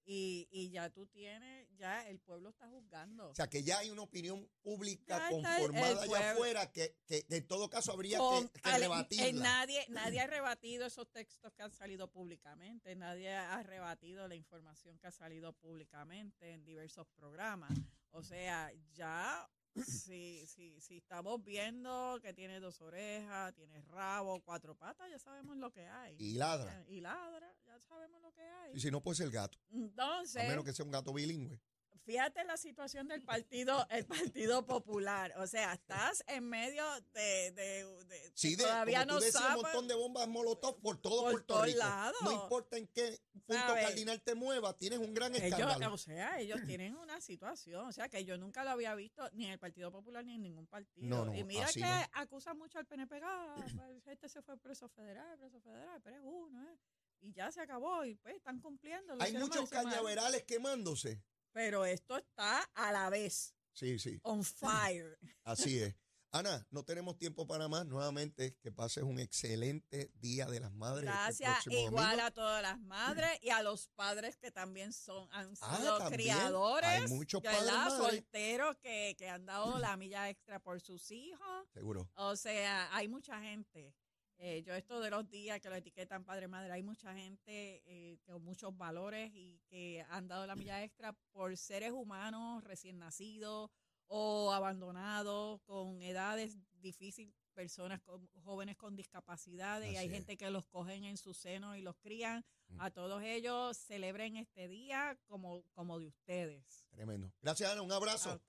Y, 0.10 0.48
y 0.52 0.70
ya 0.70 0.90
tú 0.90 1.06
tienes, 1.08 1.68
ya 1.76 2.08
el 2.08 2.20
pueblo 2.20 2.48
está 2.50 2.70
juzgando. 2.70 3.30
O 3.30 3.36
sea, 3.36 3.48
que 3.50 3.62
ya 3.62 3.80
hay 3.80 3.90
una 3.90 4.04
opinión 4.04 4.50
pública 4.62 5.18
Ya 5.18 5.30
conformada 5.30 6.02
allá 6.04 6.32
afuera 6.32 6.72
que, 6.72 6.96
que 7.06 7.26
en 7.30 7.46
todo 7.46 7.70
caso 7.70 7.92
habría 7.92 8.18
Con- 8.18 8.48
que, 8.48 8.62
que 8.62 8.70
al- 8.70 8.80
rebatirla. 8.84 9.28
eh, 9.28 9.34
nadie, 9.34 9.86
nadie 9.90 10.22
ha 10.22 10.28
rebatido 10.28 10.86
esos 10.86 11.12
textos 11.12 11.52
que 11.54 11.62
han 11.64 11.72
salido 11.74 12.10
públicamente, 12.10 12.96
nadie 12.96 13.34
ha 13.36 13.62
rebatido 13.64 14.30
la 14.30 14.36
información 14.36 14.98
que 14.98 15.08
ha 15.08 15.12
salido 15.12 15.52
públicamente 15.52 16.54
en 16.54 16.64
diversos 16.64 17.06
programas. 17.10 17.78
O 18.12 18.24
sea, 18.24 18.72
ya 18.94 19.46
si, 19.86 20.46
si, 20.48 20.80
si 20.82 20.98
estamos 20.98 21.44
viendo 21.44 22.20
que 22.22 22.34
tiene 22.34 22.60
dos 22.60 22.82
orejas, 22.82 23.54
tiene 23.54 23.82
rabo, 23.84 24.42
cuatro 24.42 24.76
patas, 24.76 25.10
ya 25.10 25.20
sabemos 25.20 25.58
lo 25.58 25.72
que 25.72 25.88
hay. 25.88 26.16
Y 26.20 26.34
ladra. 26.34 26.84
Y 26.88 27.02
ladra, 27.02 27.54
ya 27.66 27.80
sabemos 27.82 28.22
lo 28.22 28.32
que 28.34 28.42
hay. 28.42 28.76
Y 28.76 28.80
si 28.80 28.92
no, 28.92 29.02
puede 29.02 29.18
ser 29.18 29.30
gato. 29.30 29.60
Entonces, 29.72 30.44
A 30.44 30.48
menos 30.48 30.64
que 30.66 30.74
sea 30.74 30.86
un 30.86 30.92
gato 30.92 31.14
bilingüe. 31.14 31.60
Fíjate 32.08 32.46
la 32.46 32.56
situación 32.56 33.10
del 33.10 33.22
partido, 33.22 33.86
el 33.90 34.06
Partido 34.06 34.66
Popular. 34.66 35.34
O 35.40 35.46
sea, 35.46 35.74
estás 35.74 36.24
en 36.28 36.48
medio 36.48 36.84
de, 37.14 37.52
de, 37.52 37.86
de- 38.06 38.32
Sí, 38.34 38.56
de, 38.56 38.64
todavía 38.64 39.00
como 39.02 39.12
no 39.14 39.20
tú 39.20 39.26
decías, 39.26 39.44
sabes. 39.44 39.58
un 39.58 39.62
montón 39.64 39.88
de 39.90 39.96
bombas 39.96 40.28
molotov 40.30 40.80
por 40.80 40.98
todo 41.02 41.22
Por 41.24 41.32
Puerto 41.32 41.54
todos 41.56 41.66
Rico. 41.66 41.80
lados. 41.80 42.18
No 42.24 42.32
importa 42.32 42.78
en 42.78 42.88
qué 42.88 43.20
punto 43.46 43.54
¿Sabes? 43.62 43.86
cardinal 43.88 44.22
te 44.22 44.36
muevas, 44.36 44.78
tienes 44.78 45.00
un 45.00 45.14
gran 45.14 45.36
Ellos, 45.36 45.60
escándalo. 45.60 45.94
o 45.94 45.98
sea, 45.98 46.40
ellos 46.40 46.62
tienen 46.66 46.96
una 46.96 47.20
situación, 47.20 47.86
o 47.88 47.92
sea, 47.92 48.08
que 48.08 48.24
yo 48.24 48.38
nunca 48.38 48.64
lo 48.64 48.70
había 48.72 48.96
visto 48.96 49.30
ni 49.34 49.46
en 49.46 49.52
el 49.52 49.60
Partido 49.60 49.92
Popular 49.92 50.24
ni 50.24 50.36
en 50.36 50.42
ningún 50.44 50.66
partido. 50.66 51.08
No, 51.10 51.26
no, 51.26 51.36
y 51.36 51.44
mira 51.44 51.68
que 51.74 51.82
no. 51.82 51.88
acusan 52.14 52.58
mucho 52.58 52.80
al 52.80 52.86
PNP, 52.86 53.20
ah, 53.22 53.54
pues, 53.58 54.08
este 54.08 54.30
se 54.30 54.42
fue 54.42 54.58
preso 54.58 54.88
federal, 54.88 55.38
preso 55.38 55.60
federal, 55.60 56.00
pero 56.02 56.16
es 56.16 56.22
uno, 56.24 56.64
¿eh? 56.72 56.78
Y 57.20 57.34
ya 57.34 57.52
se 57.52 57.60
acabó 57.60 58.06
y 58.06 58.16
pues 58.16 58.36
están 58.36 58.62
cumpliendo. 58.62 59.18
Hay 59.20 59.34
muchos 59.34 59.70
cañaverales 59.70 60.44
quemándose. 60.44 61.22
Pero 61.54 61.86
esto 61.86 62.18
está 62.18 62.62
a 62.76 62.92
la 62.92 63.10
vez, 63.10 63.54
Sí, 63.74 64.00
sí, 64.00 64.20
on 64.24 64.44
fire. 64.44 65.18
así 65.44 65.80
es. 65.80 65.96
Ana, 66.32 66.68
no 66.72 66.84
tenemos 66.84 67.18
tiempo 67.18 67.48
para 67.48 67.68
más. 67.70 67.86
Nuevamente, 67.86 68.58
que 68.62 68.72
pases 68.72 69.04
un 69.04 69.18
excelente 69.18 70.12
Día 70.16 70.46
de 70.46 70.60
las 70.60 70.74
Madres. 70.74 71.10
este 71.30 71.44
Gracias, 71.46 71.68
igual 71.68 72.06
domingo. 72.12 72.24
a 72.28 72.32
todas 72.32 72.62
las 72.62 72.80
madres 72.82 73.30
y 73.42 73.50
a 73.50 73.64
los 73.64 73.88
padres 73.96 74.36
que 74.38 74.52
también 74.52 74.92
son 74.92 75.28
han 75.32 75.54
Ah, 75.62 75.78
sido 75.78 76.10
criadores, 76.10 76.90
Hay 76.90 77.08
muchos 77.08 77.42
padres, 77.42 77.94
solteros 77.98 78.76
que, 78.78 79.16
que 79.18 79.30
han 79.30 79.46
dado 79.46 79.78
la 79.80 79.96
milla 79.96 80.30
extra 80.30 80.60
por 80.60 80.82
sus 80.82 81.10
hijos. 81.12 81.68
Seguro. 81.74 82.10
O 82.16 82.36
sea, 82.36 82.94
hay 82.96 83.08
mucha 83.08 83.40
gente. 83.42 83.96
Eh, 84.40 84.62
yo 84.64 84.74
esto 84.76 85.00
de 85.00 85.10
los 85.10 85.28
días 85.30 85.60
que 85.60 85.70
lo 85.70 85.76
etiquetan 85.76 86.24
padre 86.24 86.48
madre, 86.48 86.72
hay 86.72 86.84
mucha 86.84 87.14
gente 87.14 87.82
eh, 87.86 88.20
con 88.26 88.44
muchos 88.44 88.76
valores 88.78 89.32
y 89.34 89.60
que 89.68 90.06
han 90.10 90.28
dado 90.28 90.46
la 90.46 90.56
milla 90.56 90.84
extra 90.84 91.14
por 91.32 91.58
seres 91.58 91.92
humanos 91.92 92.64
recién 92.64 93.00
nacidos 93.00 93.72
o 94.08 94.52
abandonados 94.54 95.60
con 95.62 96.02
edades 96.02 96.58
difíciles, 96.80 97.34
personas 97.54 98.00
con, 98.02 98.28
jóvenes 98.44 98.78
con 98.78 98.96
discapacidades 98.96 99.92
y 99.92 99.98
hay 99.98 100.06
es. 100.06 100.14
gente 100.14 100.38
que 100.38 100.50
los 100.52 100.66
cogen 100.66 101.04
en 101.04 101.18
su 101.18 101.34
seno 101.34 101.76
y 101.76 101.82
los 101.82 101.96
crían. 101.98 102.46
Mm. 102.70 102.82
A 102.82 102.92
todos 102.92 103.24
ellos 103.24 103.76
celebren 103.76 104.38
este 104.38 104.68
día 104.68 105.18
como, 105.26 105.64
como 105.74 105.98
de 106.00 106.06
ustedes. 106.08 106.86
Tremendo. 106.92 107.34
Gracias, 107.42 107.72
Ana. 107.72 107.82
Un 107.82 107.92
abrazo. 107.92 108.30
A. 108.30 108.42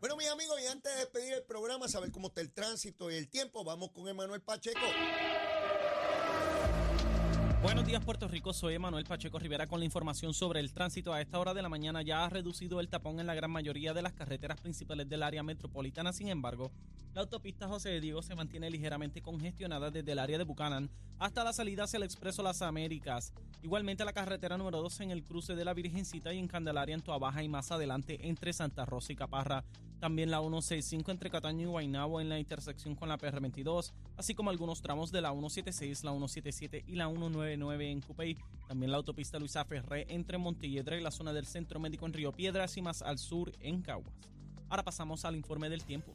Bueno, 0.00 0.16
mis 0.16 0.28
amigos, 0.28 0.60
y 0.60 0.66
antes 0.66 0.92
de 0.92 0.98
despedir 1.00 1.32
el 1.34 1.44
programa, 1.44 1.88
saber 1.88 2.10
cómo 2.10 2.28
está 2.28 2.40
el 2.40 2.52
tránsito 2.52 3.10
y 3.10 3.14
el 3.14 3.28
tiempo, 3.28 3.62
vamos 3.62 3.90
con 3.92 4.08
Emanuel 4.08 4.42
Pacheco. 4.42 4.80
Buenos 7.62 7.86
días, 7.86 8.04
Puerto 8.04 8.26
Rico. 8.26 8.52
Soy 8.52 8.74
Emanuel 8.74 9.04
Pacheco 9.04 9.38
Rivera 9.38 9.68
con 9.68 9.78
la 9.78 9.84
información 9.84 10.34
sobre 10.34 10.58
el 10.58 10.72
tránsito. 10.72 11.12
A 11.12 11.20
esta 11.20 11.38
hora 11.38 11.54
de 11.54 11.62
la 11.62 11.68
mañana 11.68 12.02
ya 12.02 12.24
ha 12.24 12.28
reducido 12.28 12.80
el 12.80 12.88
tapón 12.88 13.20
en 13.20 13.26
la 13.28 13.36
gran 13.36 13.52
mayoría 13.52 13.94
de 13.94 14.02
las 14.02 14.12
carreteras 14.14 14.60
principales 14.60 15.08
del 15.08 15.22
área 15.22 15.44
metropolitana. 15.44 16.12
Sin 16.12 16.26
embargo, 16.26 16.72
la 17.14 17.20
autopista 17.20 17.68
José 17.68 17.90
de 17.90 18.00
Diego 18.00 18.20
se 18.20 18.34
mantiene 18.34 18.68
ligeramente 18.68 19.22
congestionada 19.22 19.92
desde 19.92 20.10
el 20.10 20.18
área 20.18 20.38
de 20.38 20.44
Buchanan 20.44 20.90
hasta 21.20 21.44
la 21.44 21.52
salida 21.52 21.84
hacia 21.84 21.98
el 21.98 22.02
Expreso 22.02 22.42
Las 22.42 22.62
Américas. 22.62 23.32
Igualmente 23.62 24.04
la 24.04 24.12
carretera 24.12 24.58
número 24.58 24.82
2 24.82 25.00
en 25.02 25.10
el 25.12 25.22
cruce 25.22 25.54
de 25.54 25.64
la 25.64 25.72
Virgencita 25.72 26.34
y 26.34 26.40
en 26.40 26.48
Candelaria 26.48 26.96
en 26.96 27.04
Baja 27.20 27.44
y 27.44 27.48
más 27.48 27.70
adelante 27.70 28.26
entre 28.26 28.52
Santa 28.52 28.84
Rosa 28.86 29.12
y 29.12 29.16
Caparra. 29.16 29.64
También 30.02 30.32
la 30.32 30.40
165 30.40 31.12
entre 31.12 31.30
Cataño 31.30 31.62
y 31.62 31.70
Guaynabo 31.70 32.20
en 32.20 32.28
la 32.28 32.36
intersección 32.36 32.96
con 32.96 33.08
la 33.08 33.18
PR22, 33.18 33.92
así 34.16 34.34
como 34.34 34.50
algunos 34.50 34.82
tramos 34.82 35.12
de 35.12 35.20
la 35.20 35.30
176, 35.30 36.02
la 36.02 36.10
177 36.10 36.82
y 36.88 36.96
la 36.96 37.06
199 37.06 37.88
en 37.88 38.00
Cupey. 38.00 38.36
También 38.66 38.90
la 38.90 38.96
autopista 38.96 39.38
Luisa 39.38 39.64
Ferré 39.64 40.06
entre 40.08 40.38
Montelledra 40.38 40.98
y 40.98 41.02
la 41.02 41.12
zona 41.12 41.32
del 41.32 41.46
Centro 41.46 41.78
Médico 41.78 42.04
en 42.04 42.14
Río 42.14 42.32
Piedras 42.32 42.76
y 42.76 42.82
más 42.82 43.00
al 43.00 43.16
sur 43.18 43.52
en 43.60 43.80
Caguas. 43.80 44.12
Ahora 44.68 44.82
pasamos 44.82 45.24
al 45.24 45.36
informe 45.36 45.70
del 45.70 45.84
tiempo. 45.84 46.12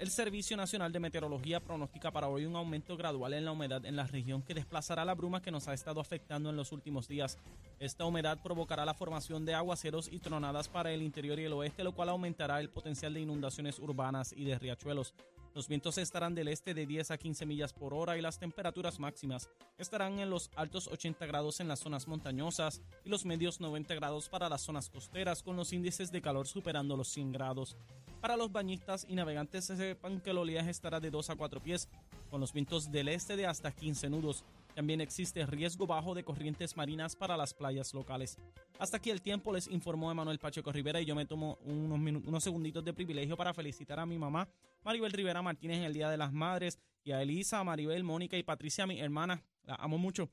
El 0.00 0.10
Servicio 0.10 0.56
Nacional 0.56 0.90
de 0.90 0.98
Meteorología 0.98 1.60
pronostica 1.60 2.10
para 2.10 2.28
hoy 2.28 2.46
un 2.46 2.56
aumento 2.56 2.96
gradual 2.96 3.32
en 3.32 3.44
la 3.44 3.52
humedad 3.52 3.86
en 3.86 3.94
la 3.94 4.06
región 4.06 4.42
que 4.42 4.52
desplazará 4.52 5.04
la 5.04 5.14
bruma 5.14 5.40
que 5.40 5.52
nos 5.52 5.68
ha 5.68 5.74
estado 5.74 6.00
afectando 6.00 6.50
en 6.50 6.56
los 6.56 6.72
últimos 6.72 7.06
días. 7.06 7.38
Esta 7.78 8.04
humedad 8.04 8.42
provocará 8.42 8.84
la 8.84 8.94
formación 8.94 9.44
de 9.46 9.54
aguaceros 9.54 10.08
y 10.10 10.18
tronadas 10.18 10.68
para 10.68 10.90
el 10.90 11.00
interior 11.00 11.38
y 11.38 11.44
el 11.44 11.52
oeste, 11.52 11.84
lo 11.84 11.94
cual 11.94 12.08
aumentará 12.08 12.60
el 12.60 12.70
potencial 12.70 13.14
de 13.14 13.20
inundaciones 13.20 13.78
urbanas 13.78 14.32
y 14.36 14.44
de 14.44 14.58
riachuelos. 14.58 15.14
Los 15.54 15.68
vientos 15.68 15.98
estarán 15.98 16.34
del 16.34 16.48
este 16.48 16.74
de 16.74 16.84
10 16.84 17.12
a 17.12 17.16
15 17.16 17.46
millas 17.46 17.72
por 17.72 17.94
hora 17.94 18.18
y 18.18 18.20
las 18.20 18.40
temperaturas 18.40 18.98
máximas 18.98 19.48
estarán 19.78 20.18
en 20.18 20.28
los 20.28 20.50
altos 20.56 20.88
80 20.88 21.26
grados 21.26 21.60
en 21.60 21.68
las 21.68 21.78
zonas 21.78 22.08
montañosas 22.08 22.82
y 23.04 23.08
los 23.08 23.24
medios 23.24 23.60
90 23.60 23.94
grados 23.94 24.28
para 24.28 24.48
las 24.48 24.62
zonas 24.62 24.90
costeras, 24.90 25.44
con 25.44 25.54
los 25.54 25.72
índices 25.72 26.10
de 26.10 26.20
calor 26.20 26.48
superando 26.48 26.96
los 26.96 27.06
100 27.06 27.30
grados. 27.30 27.76
Para 28.20 28.36
los 28.36 28.50
bañistas 28.50 29.06
y 29.08 29.14
navegantes 29.14 29.66
se 29.66 29.76
sepan 29.76 30.20
que 30.20 30.30
el 30.30 30.38
oleaje 30.38 30.70
estará 30.70 30.98
de 30.98 31.12
2 31.12 31.30
a 31.30 31.36
4 31.36 31.62
pies, 31.62 31.88
con 32.30 32.40
los 32.40 32.52
vientos 32.52 32.90
del 32.90 33.06
este 33.06 33.36
de 33.36 33.46
hasta 33.46 33.70
15 33.70 34.10
nudos. 34.10 34.44
También 34.74 35.00
existe 35.00 35.46
riesgo 35.46 35.86
bajo 35.86 36.14
de 36.14 36.24
corrientes 36.24 36.76
marinas 36.76 37.14
para 37.14 37.36
las 37.36 37.54
playas 37.54 37.94
locales. 37.94 38.36
Hasta 38.78 38.96
aquí 38.96 39.10
el 39.10 39.22
tiempo, 39.22 39.52
les 39.52 39.68
informó 39.68 40.10
Emanuel 40.10 40.38
Pacheco 40.38 40.72
Rivera 40.72 41.00
y 41.00 41.04
yo 41.04 41.14
me 41.14 41.26
tomo 41.26 41.58
unos, 41.64 41.98
unos 42.26 42.42
segunditos 42.42 42.84
de 42.84 42.92
privilegio 42.92 43.36
para 43.36 43.54
felicitar 43.54 44.00
a 44.00 44.06
mi 44.06 44.18
mamá, 44.18 44.48
Maribel 44.82 45.12
Rivera 45.12 45.42
Martínez, 45.42 45.78
en 45.78 45.84
el 45.84 45.94
Día 45.94 46.10
de 46.10 46.16
las 46.16 46.32
Madres, 46.32 46.78
y 47.04 47.12
a 47.12 47.22
Elisa, 47.22 47.62
Maribel, 47.62 48.02
Mónica 48.02 48.36
y 48.36 48.42
Patricia, 48.42 48.86
mi 48.86 49.00
hermana. 49.00 49.42
La 49.64 49.76
amo 49.76 49.98
mucho. 49.98 50.28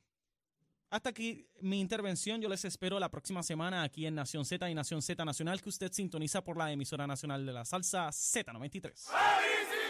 Hasta 0.90 1.10
aquí 1.10 1.48
mi 1.62 1.80
intervención. 1.80 2.42
Yo 2.42 2.50
les 2.50 2.66
espero 2.66 3.00
la 3.00 3.10
próxima 3.10 3.44
semana 3.44 3.84
aquí 3.84 4.06
en 4.06 4.16
Nación 4.16 4.44
Z 4.44 4.70
y 4.70 4.74
Nación 4.74 5.02
Z 5.02 5.24
Nacional, 5.24 5.62
que 5.62 5.70
usted 5.70 5.92
sintoniza 5.92 6.44
por 6.44 6.58
la 6.58 6.72
emisora 6.72 7.08
nacional 7.08 7.46
de 7.46 7.54
la 7.54 7.64
salsa 7.64 8.10
Z93. 8.10 8.92
Y 8.92 9.81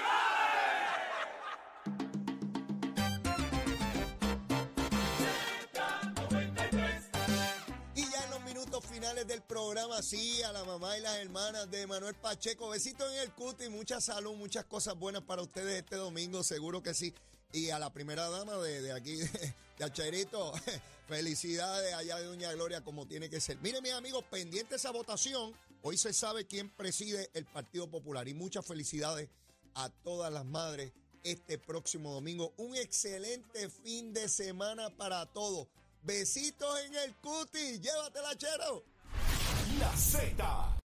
programa, 9.52 10.02
sí, 10.02 10.42
a 10.44 10.54
la 10.54 10.64
mamá 10.64 10.98
y 10.98 11.02
las 11.02 11.18
hermanas 11.18 11.70
de 11.70 11.86
Manuel 11.86 12.16
Pacheco. 12.16 12.70
Besitos 12.70 13.12
en 13.12 13.20
el 13.20 13.34
cuti, 13.34 13.68
mucha 13.68 14.00
salud, 14.00 14.34
muchas 14.36 14.64
cosas 14.64 14.98
buenas 14.98 15.24
para 15.24 15.42
ustedes 15.42 15.78
este 15.78 15.98
domingo, 15.98 16.42
seguro 16.42 16.82
que 16.82 16.94
sí. 16.94 17.14
Y 17.52 17.70
a 17.70 17.78
la 17.78 17.92
primera 17.92 18.30
dama 18.30 18.56
de, 18.60 18.82
de 18.82 18.94
aquí, 18.94 19.16
de, 19.18 19.54
de 19.78 20.82
felicidades 21.10 21.94
allá 21.96 22.20
de 22.20 22.28
Doña 22.28 22.54
Gloria, 22.54 22.82
como 22.82 23.06
tiene 23.06 23.30
que 23.30 23.42
ser. 23.42 23.58
Miren, 23.58 23.84
mis 23.84 23.92
amigos, 23.92 24.24
pendiente 24.32 24.76
esa 24.76 24.92
votación, 24.92 25.54
hoy 25.82 25.98
se 25.98 26.14
sabe 26.14 26.48
quién 26.48 26.70
preside 26.70 27.30
el 27.34 27.44
Partido 27.44 27.92
Popular. 27.92 28.30
Y 28.30 28.34
muchas 28.34 28.66
felicidades 28.66 29.28
a 29.76 29.90
todas 29.90 30.32
las 30.32 30.46
madres 30.46 30.94
este 31.24 31.58
próximo 31.58 32.14
domingo. 32.14 32.54
Un 32.56 32.78
excelente 32.78 33.70
fin 33.70 34.14
de 34.14 34.30
semana 34.30 34.92
para 34.92 35.26
todos. 35.26 35.68
Besitos 36.04 36.80
en 36.86 36.96
el 36.96 37.14
cuti. 37.16 37.80
Llévatela, 37.80 38.38
chero. 38.38 38.91
La 39.82 39.90
Z 39.96 40.81